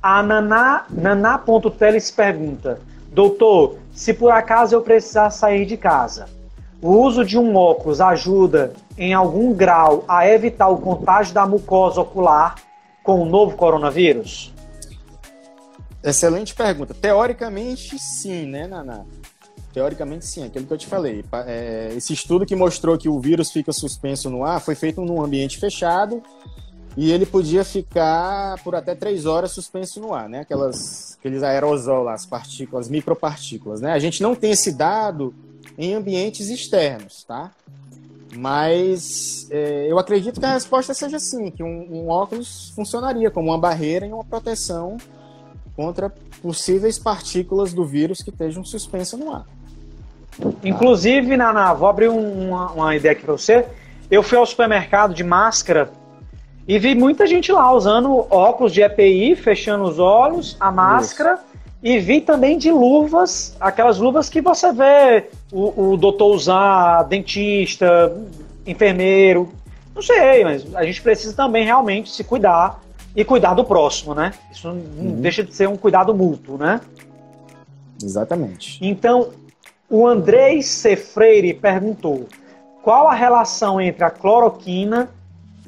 [0.00, 2.78] A Naná, Naná.teles pergunta:
[3.10, 6.26] Doutor, se por acaso eu precisar sair de casa,
[6.80, 12.00] o uso de um óculos ajuda em algum grau a evitar o contágio da mucosa
[12.00, 12.54] ocular
[13.02, 14.54] com o novo coronavírus?
[16.02, 16.94] Excelente pergunta.
[16.94, 19.04] Teoricamente, sim, né, Naná?
[19.72, 21.24] Teoricamente, sim, aquilo que eu te falei.
[21.46, 25.22] É, esse estudo que mostrou que o vírus fica suspenso no ar foi feito num
[25.22, 26.22] ambiente fechado
[26.96, 30.40] e ele podia ficar por até três horas suspenso no ar, né?
[30.40, 33.92] Aquelas, aqueles aerosol lá, as partículas, micropartículas, né?
[33.92, 35.32] A gente não tem esse dado
[35.78, 37.52] em ambientes externos, tá?
[38.36, 43.50] Mas é, eu acredito que a resposta seja sim, que um, um óculos funcionaria como
[43.50, 44.96] uma barreira e uma proteção
[45.76, 46.12] contra
[46.42, 49.46] possíveis partículas do vírus que estejam suspensas no ar.
[50.64, 53.66] Inclusive, Naná, vou abrir uma, uma ideia aqui para você.
[54.10, 55.90] Eu fui ao supermercado de máscara
[56.66, 61.42] e vi muita gente lá usando óculos de EPI, fechando os olhos, a máscara, Isso.
[61.82, 68.16] e vi também de luvas, aquelas luvas que você vê o, o doutor usar, dentista,
[68.66, 69.48] enfermeiro.
[69.94, 72.80] Não sei, mas a gente precisa também realmente se cuidar
[73.14, 74.32] e cuidar do próximo, né?
[74.50, 75.20] Isso não uhum.
[75.20, 76.80] deixa de ser um cuidado mútuo, né?
[78.02, 78.78] Exatamente.
[78.80, 79.30] Então,
[79.88, 82.28] o Andrei Cefreire perguntou
[82.82, 85.10] qual a relação entre a cloroquina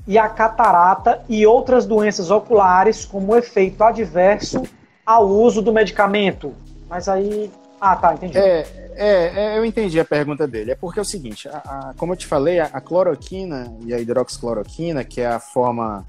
[0.06, 4.62] e a catarata e outras doenças oculares como efeito adverso
[5.04, 6.54] ao uso do medicamento.
[6.88, 7.50] Mas aí.
[7.80, 8.38] Ah, tá, entendi.
[8.38, 8.64] É,
[8.94, 10.70] é, é eu entendi a pergunta dele.
[10.70, 13.92] É porque é o seguinte: a, a, como eu te falei, a, a cloroquina e
[13.92, 16.06] a hidroxicloroquina, que é a forma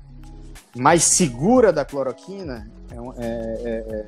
[0.75, 3.27] mais segura da cloroquina, é, é,
[3.63, 4.05] é,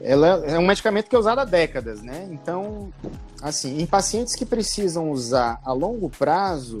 [0.00, 2.28] é, ela é um medicamento que é usado há décadas, né?
[2.30, 2.92] Então,
[3.40, 6.78] assim, em pacientes que precisam usar a longo prazo,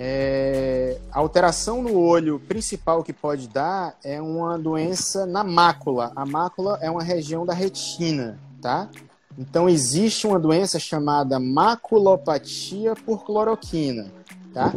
[0.00, 6.12] É, a alteração no olho principal que pode dar é uma doença na mácula.
[6.14, 8.88] A mácula é uma região da retina, tá?
[9.36, 14.06] Então existe uma doença chamada maculopatia por cloroquina,
[14.54, 14.72] tá?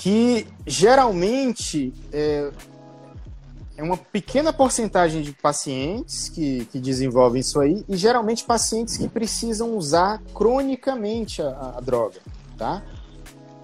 [0.00, 2.50] Que geralmente é,
[3.76, 9.08] é uma pequena porcentagem de pacientes que, que desenvolvem isso aí e geralmente pacientes que
[9.08, 12.18] precisam usar cronicamente a, a droga,
[12.56, 12.82] tá?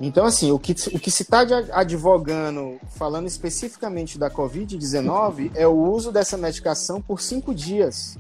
[0.01, 1.41] Então, assim, o que, o que se está
[1.73, 8.19] advogando, falando especificamente da Covid-19, é o uso dessa medicação por cinco dias,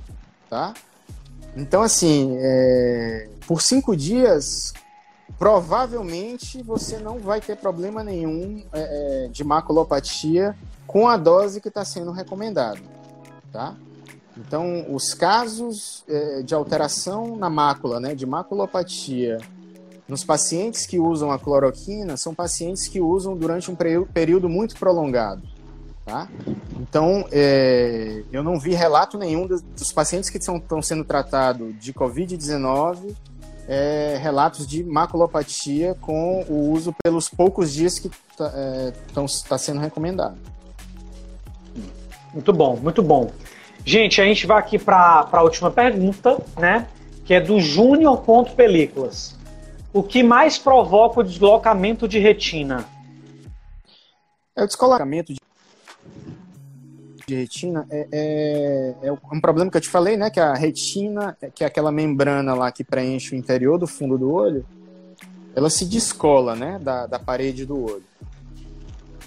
[0.49, 0.73] tá?
[1.57, 4.73] Então, assim, é, por cinco dias,
[5.39, 10.57] provavelmente você não vai ter problema nenhum é, é de maculopatia
[10.87, 12.81] com a dose que está sendo recomendada,
[13.53, 13.75] tá?
[14.37, 19.39] Então, os casos é, de alteração na mácula, né, de maculopatia
[20.09, 23.77] nos pacientes que usam a cloroquina, são pacientes que usam durante um
[24.13, 25.43] período muito prolongado.
[26.05, 26.29] Tá?
[26.79, 31.95] Então, é, eu não vi relato nenhum dos, dos pacientes que estão sendo tratados de
[31.95, 33.15] Covid-19,
[33.69, 38.93] é, relatos de maculopatia com o uso pelos poucos dias que está é,
[39.49, 40.37] tá sendo recomendado.
[42.33, 43.31] Muito bom, muito bom.
[43.85, 46.89] Gente, a gente vai aqui para a última pergunta, né?
[47.25, 48.23] Que é do Júnior
[48.57, 49.37] Películas.
[49.93, 52.85] O que mais provoca o deslocamento de retina?
[54.57, 55.41] É o descolocamento de,
[57.27, 60.31] de retina é, é, é, um problema que eu te falei, né?
[60.31, 64.33] Que a retina, que é aquela membrana lá que preenche o interior do fundo do
[64.33, 64.65] olho,
[65.55, 66.79] ela se descola, né?
[66.83, 68.05] Da, da parede do olho.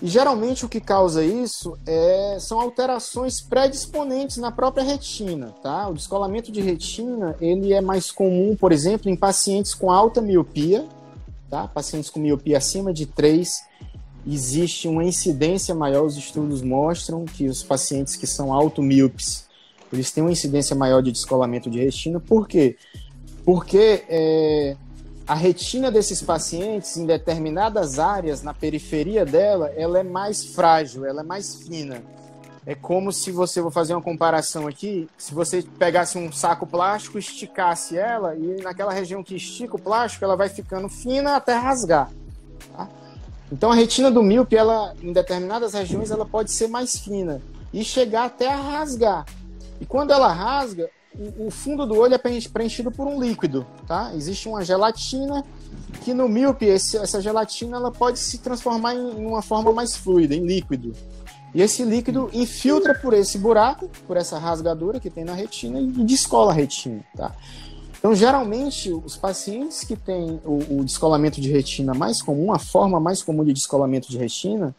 [0.02, 5.90] E geralmente o que causa isso é, são alterações predisponentes na própria retina, tá?
[5.90, 10.86] O descolamento de retina, ele é mais comum, por exemplo, em pacientes com alta miopia,
[11.50, 11.68] tá?
[11.68, 13.64] Pacientes com miopia acima de 3,
[14.34, 19.48] existe uma incidência maior, os estudos mostram que os pacientes que são automíopes,
[19.92, 22.76] eles têm uma incidência maior de descolamento de retina, por quê?
[23.46, 24.76] Porque é,
[25.26, 31.22] a retina desses pacientes, em determinadas áreas, na periferia dela, ela é mais frágil, ela
[31.22, 32.02] é mais fina.
[32.66, 37.18] É como se você, vou fazer uma comparação aqui, se você pegasse um saco plástico,
[37.18, 42.12] esticasse ela, e naquela região que estica o plástico, ela vai ficando fina até rasgar.
[43.52, 47.42] Então a retina do míope, ela, em determinadas regiões, ela pode ser mais fina
[47.74, 49.26] e chegar até a rasgar.
[49.80, 50.90] E quando ela rasga,
[51.40, 54.12] o, fundo do olho é preenchido por um líquido, tá?
[54.14, 55.44] Existe uma gelatina
[56.04, 59.96] que no míope esse, essa gelatina ela pode se transformar em, em uma forma mais
[59.96, 60.94] fluida, em líquido.
[61.56, 65.88] E esse líquido infiltra por esse buraco, por essa rasgadura que tem na retina e
[66.04, 67.34] descola a retina, tá?
[67.98, 73.00] Então, geralmente, os pacientes que têm o, o, descolamento de retina mais comum, a forma
[73.00, 74.76] mais comum de descolamento de retina,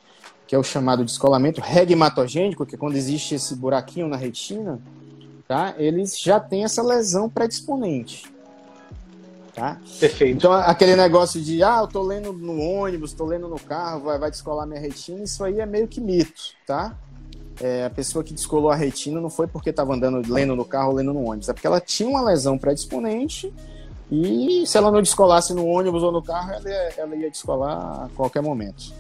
[0.47, 4.81] que é o chamado descolamento regmatogênico, que é quando existe esse buraquinho na retina,
[5.47, 5.75] tá?
[5.77, 8.25] Eles já têm essa lesão predisponente.
[9.55, 9.81] Tá?
[9.99, 10.37] Perfeito.
[10.37, 14.17] Então, aquele negócio de, ah, eu tô lendo no ônibus, tô lendo no carro, vai,
[14.17, 16.97] vai descolar minha retina, isso aí é meio que mito, tá?
[17.61, 20.93] É, a pessoa que descolou a retina não foi porque estava andando, lendo no carro
[20.93, 23.53] lendo no ônibus, é porque ela tinha uma lesão predisponente
[24.11, 28.05] e se ela não descolasse no ônibus ou no carro, ela ia, ela ia descolar
[28.05, 28.93] a qualquer momento.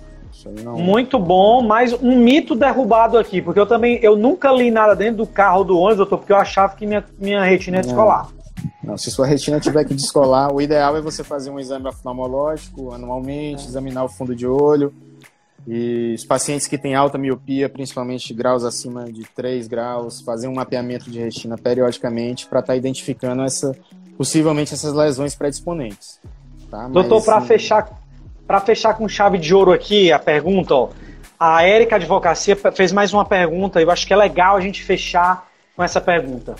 [0.62, 0.78] Não...
[0.78, 5.18] Muito bom, mas um mito derrubado aqui, porque eu também eu nunca li nada dentro
[5.18, 8.28] do carro do ônibus, doutor, porque eu achava que minha, minha retina ia descolar.
[8.82, 12.92] Não, se sua retina tiver que descolar, o ideal é você fazer um exame oftalmológico
[12.92, 13.68] anualmente, é.
[13.68, 14.92] examinar o fundo de olho.
[15.70, 20.54] E os pacientes que têm alta miopia, principalmente graus acima de 3 graus, fazer um
[20.54, 23.76] mapeamento de retina periodicamente para estar tá identificando essa,
[24.16, 26.18] possivelmente essas lesões predisponentes.
[26.70, 26.88] Tá?
[26.88, 27.86] Doutor, para fechar
[28.46, 30.88] para fechar com chave de ouro aqui a pergunta, ó,
[31.38, 35.46] a Érica Advocacia fez mais uma pergunta eu acho que é legal a gente fechar
[35.76, 36.56] com essa pergunta.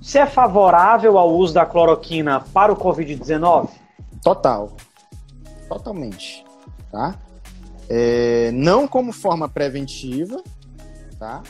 [0.00, 3.68] Você é favorável ao uso da cloroquina para o Covid-19?
[4.22, 4.72] Total.
[5.68, 6.42] Totalmente.
[6.90, 7.14] Tá?
[7.88, 10.42] É, não como forma preventiva,
[11.18, 11.42] tá?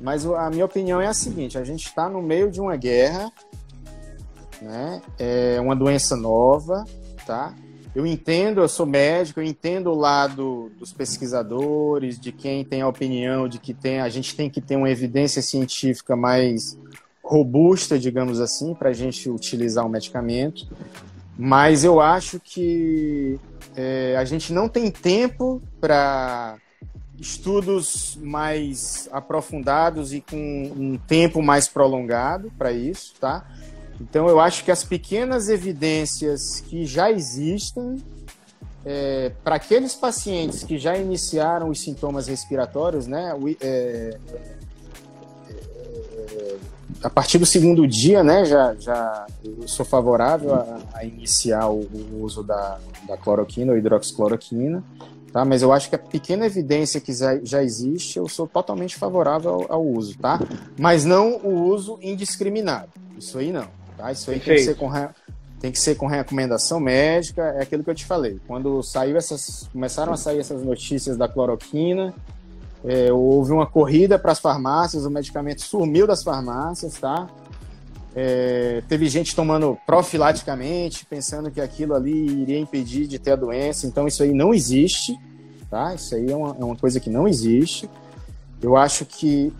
[0.00, 3.30] Mas a minha opinião é a seguinte: a gente está no meio de uma guerra,
[4.62, 5.02] né?
[5.18, 6.84] É uma doença nova,
[7.26, 7.54] tá?
[7.94, 12.88] eu entendo, eu sou médico, eu entendo o lado dos pesquisadores, de quem tem a
[12.88, 16.78] opinião de que tem, a gente tem que ter uma evidência científica mais
[17.22, 20.68] robusta, digamos assim, para a gente utilizar o um medicamento.
[21.42, 23.40] Mas eu acho que
[23.74, 26.58] é, a gente não tem tempo para
[27.18, 33.48] estudos mais aprofundados e com um tempo mais prolongado para isso, tá?
[33.98, 37.96] Então, eu acho que as pequenas evidências que já existem
[38.84, 43.32] é, para aqueles pacientes que já iniciaram os sintomas respiratórios, né,
[43.62, 44.18] é,
[45.50, 46.56] é,
[47.02, 49.26] a partir do segundo dia, né, já, já
[49.66, 54.82] sou favorável a, a iniciar o, o, uso da, da cloroquina ou hidroxicloroquina,
[55.32, 55.44] tá?
[55.44, 59.52] Mas eu acho que a pequena evidência que já, já existe, eu sou totalmente favorável
[59.52, 60.40] ao, ao, uso, tá?
[60.78, 62.90] Mas não o uso indiscriminado.
[63.18, 64.12] Isso aí não, tá?
[64.12, 64.90] Isso aí tem que ser com
[65.60, 68.40] tem que ser com recomendação médica, é aquilo que eu te falei.
[68.46, 72.14] Quando saiu essas, começaram a sair essas notícias da cloroquina,
[72.84, 77.28] é, houve uma corrida para as farmácias, o medicamento sumiu das farmácias, tá?
[78.14, 83.86] É, teve gente tomando profilaticamente, pensando que aquilo ali iria impedir de ter a doença.
[83.86, 85.18] Então, isso aí não existe,
[85.68, 85.94] tá?
[85.94, 87.88] Isso aí é uma, é uma coisa que não existe.
[88.60, 89.52] Eu acho que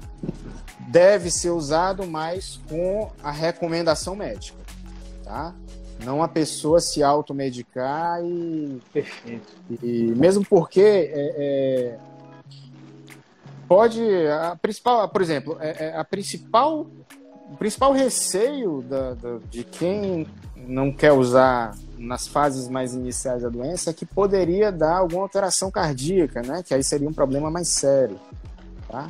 [0.88, 4.58] deve ser usado mais com a recomendação médica,
[5.24, 5.54] tá?
[6.04, 8.80] Não a pessoa se automedicar e.
[8.92, 9.52] Perfeito.
[9.82, 11.98] E, mesmo porque é, é,
[13.70, 14.02] pode.
[14.26, 16.88] A principal, por exemplo, é, é, a principal,
[17.52, 23.48] o principal receio da, da, de quem não quer usar nas fases mais iniciais da
[23.48, 26.64] doença é que poderia dar alguma alteração cardíaca, né?
[26.64, 28.18] Que aí seria um problema mais sério,
[28.88, 29.06] tá?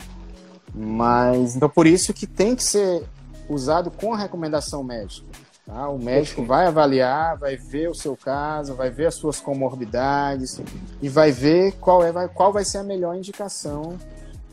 [0.75, 3.03] Mas então por isso que tem que ser
[3.49, 5.27] usado com a recomendação médica.
[5.65, 5.89] Tá?
[5.89, 10.61] O médico vai avaliar, vai ver o seu caso, vai ver as suas comorbidades
[11.01, 13.97] e vai ver qual, é, qual vai ser a melhor indicação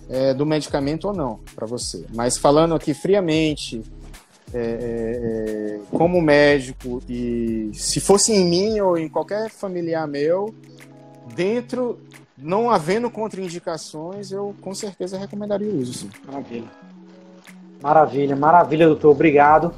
[0.10, 2.06] é, do medicamento ou não para você.
[2.14, 3.82] Mas falando aqui friamente,
[4.54, 10.54] é, é, é, como médico, e se fosse em mim ou em qualquer familiar meu,
[11.36, 12.00] dentro,
[12.38, 15.94] não havendo contraindicações, eu com certeza recomendaria o uso.
[15.94, 16.10] Sim.
[16.26, 16.68] Maravilha.
[17.82, 19.12] Maravilha, maravilha, doutor.
[19.12, 19.74] Obrigado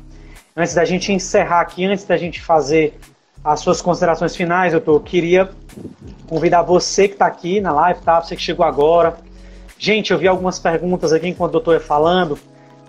[0.60, 3.00] antes da gente encerrar aqui, antes da gente fazer
[3.42, 5.50] as suas considerações finais, eu queria
[6.28, 8.22] convidar você que está aqui na live, tá?
[8.22, 9.18] Você que chegou agora.
[9.80, 12.38] Gente, eu vi algumas perguntas aqui enquanto o doutor ia falando,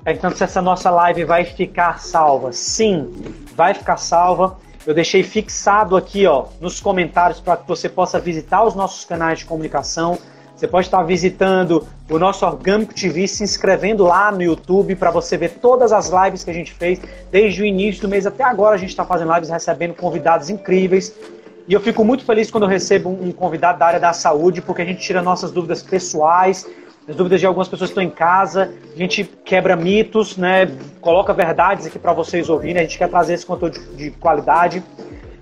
[0.05, 2.53] perguntando se essa nossa live vai ficar salva.
[2.53, 3.11] Sim,
[3.55, 4.59] vai ficar salva.
[4.87, 9.39] Eu deixei fixado aqui, ó, nos comentários para que você possa visitar os nossos canais
[9.39, 10.19] de comunicação
[10.61, 15.35] você pode estar visitando o nosso Orgânico TV, se inscrevendo lá no YouTube para você
[15.35, 18.75] ver todas as lives que a gente fez desde o início do mês até agora.
[18.75, 21.17] A gente está fazendo lives recebendo convidados incríveis.
[21.67, 24.83] E eu fico muito feliz quando eu recebo um convidado da área da saúde, porque
[24.83, 26.67] a gente tira nossas dúvidas pessoais,
[27.09, 30.71] as dúvidas de algumas pessoas que estão em casa, a gente quebra mitos, né?
[31.01, 32.79] Coloca verdades aqui para vocês ouvirem.
[32.79, 34.83] A gente quer trazer esse conteúdo de, de qualidade.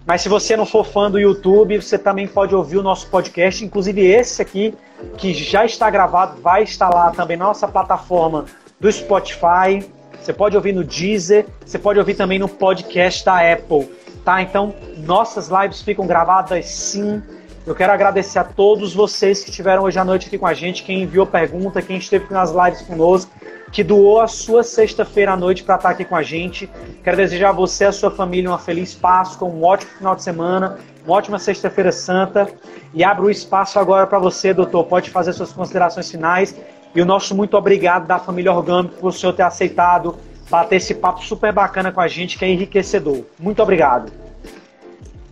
[0.07, 3.63] Mas se você não for fã do YouTube, você também pode ouvir o nosso podcast,
[3.63, 4.75] inclusive esse aqui,
[5.19, 8.47] que já está gravado, vai estar lá também na nossa plataforma
[8.81, 9.87] do Spotify.
[10.19, 13.91] Você pode ouvir no Deezer, você pode ouvir também no podcast da Apple,
[14.25, 14.41] tá?
[14.41, 17.23] Então, nossas lives ficam gravadas sim.
[17.69, 20.83] Eu quero agradecer a todos vocês que estiveram hoje à noite aqui com a gente,
[20.83, 23.31] quem enviou pergunta, quem esteve nas lives conosco
[23.71, 26.67] que doou a sua sexta-feira à noite para estar aqui com a gente.
[27.05, 30.23] Quero desejar a você e a sua família uma feliz Páscoa, um ótimo final de
[30.23, 32.49] semana, uma ótima sexta-feira santa.
[32.95, 34.85] E abro o espaço agora para você, doutor.
[34.85, 36.57] Pode fazer suas considerações finais.
[36.95, 40.17] E o nosso muito obrigado da família Orgânico por o senhor ter aceitado
[40.49, 43.25] bater esse papo super bacana com a gente, que é enriquecedor.
[43.39, 44.11] Muito obrigado.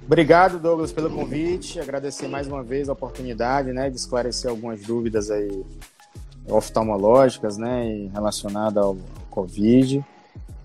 [0.07, 1.81] Obrigado, Douglas, pelo convite.
[1.81, 5.65] Agradecer mais uma vez a oportunidade né, de esclarecer algumas dúvidas aí
[6.49, 8.97] oftalmológicas, né, relacionadas ao
[9.29, 10.05] Covid.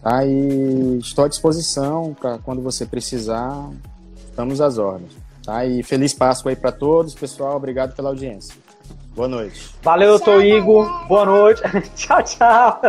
[0.04, 0.24] Tá?
[0.24, 3.68] E estou à disposição para quando você precisar,
[4.30, 5.12] estamos às ordens.
[5.44, 5.66] Tá?
[5.66, 7.58] E feliz Páscoa aí para todos, pessoal.
[7.58, 8.54] Obrigado pela audiência.
[9.16, 9.74] Boa noite.
[9.82, 11.08] Valeu, doutor Igor.
[11.08, 11.64] Boa noite.
[11.98, 12.80] tchau, tchau.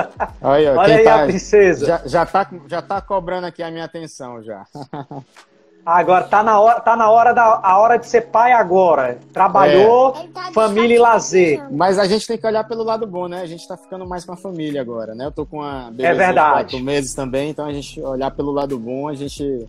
[0.43, 1.87] Aí, ó, Olha aí tá, a princesa.
[1.87, 4.67] Já, já, tá, já tá cobrando aqui a minha atenção já.
[5.85, 9.19] Agora tá na hora, tá na hora da a hora de ser pai agora.
[9.33, 10.29] Trabalhou, é.
[10.29, 11.61] tá família e lazer.
[11.73, 13.41] Mas a gente tem que olhar pelo lado bom, né?
[13.43, 15.27] A gente tá ficando mais com a família agora, né?
[15.27, 16.53] Eu tô com a é verdade.
[16.53, 19.67] quatro meses também, então a gente olhar pelo lado bom, a gente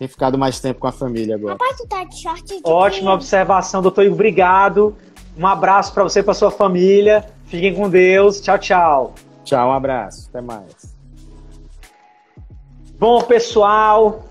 [0.00, 1.58] tem ficado mais tempo com a família agora.
[1.88, 4.14] tá de short de Ótima observação, doutor Igor.
[4.14, 4.96] Obrigado.
[5.38, 7.24] Um abraço para você e para sua família.
[7.46, 8.40] Fiquem com Deus.
[8.40, 9.14] Tchau, tchau.
[9.44, 10.28] Tchau, um abraço.
[10.28, 10.92] Até mais.
[12.98, 14.24] Bom, pessoal,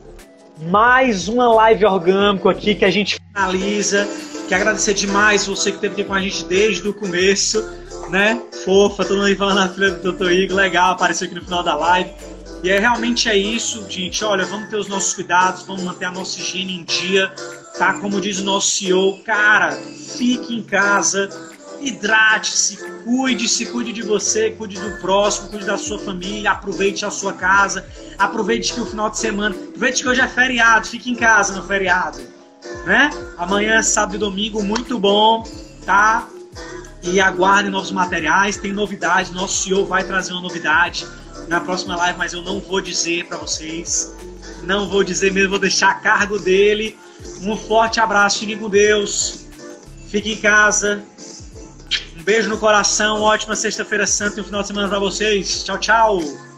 [0.61, 4.07] mais uma live orgânico aqui que a gente finaliza.
[4.47, 7.63] Quero agradecer demais você que esteve aqui com a gente desde o começo,
[8.09, 8.39] né?
[8.63, 10.31] Fofa, todo mundo falando na filha do Dr.
[10.31, 12.11] Igor, legal, apareceu aqui no final da live.
[12.63, 14.23] E é realmente é isso, gente.
[14.23, 17.33] Olha, vamos ter os nossos cuidados, vamos manter a nossa higiene em dia,
[17.77, 17.93] tá?
[17.93, 21.27] Como diz o nosso CEO, cara, fique em casa,
[21.81, 27.33] hidrate-se, cuide-se, cuide de você, cuide do próximo, cuide da sua família, aproveite a sua
[27.33, 27.85] casa,
[28.17, 31.63] aproveite que o final de semana, aproveite que hoje é feriado, fique em casa no
[31.63, 32.19] feriado.
[32.85, 33.09] né?
[33.37, 35.43] Amanhã, sábado e domingo, muito bom,
[35.85, 36.27] tá?
[37.01, 41.07] E aguardem novos materiais, tem novidade, nosso CEO vai trazer uma novidade
[41.47, 44.15] na próxima live, mas eu não vou dizer para vocês.
[44.63, 46.97] Não vou dizer mesmo, vou deixar a cargo dele.
[47.41, 49.47] Um forte abraço, fiquem com Deus.
[50.07, 51.03] Fique em casa.
[52.21, 55.63] Um beijo no coração, ótima sexta-feira santa e um final de semana para vocês.
[55.63, 56.50] Tchau, tchau.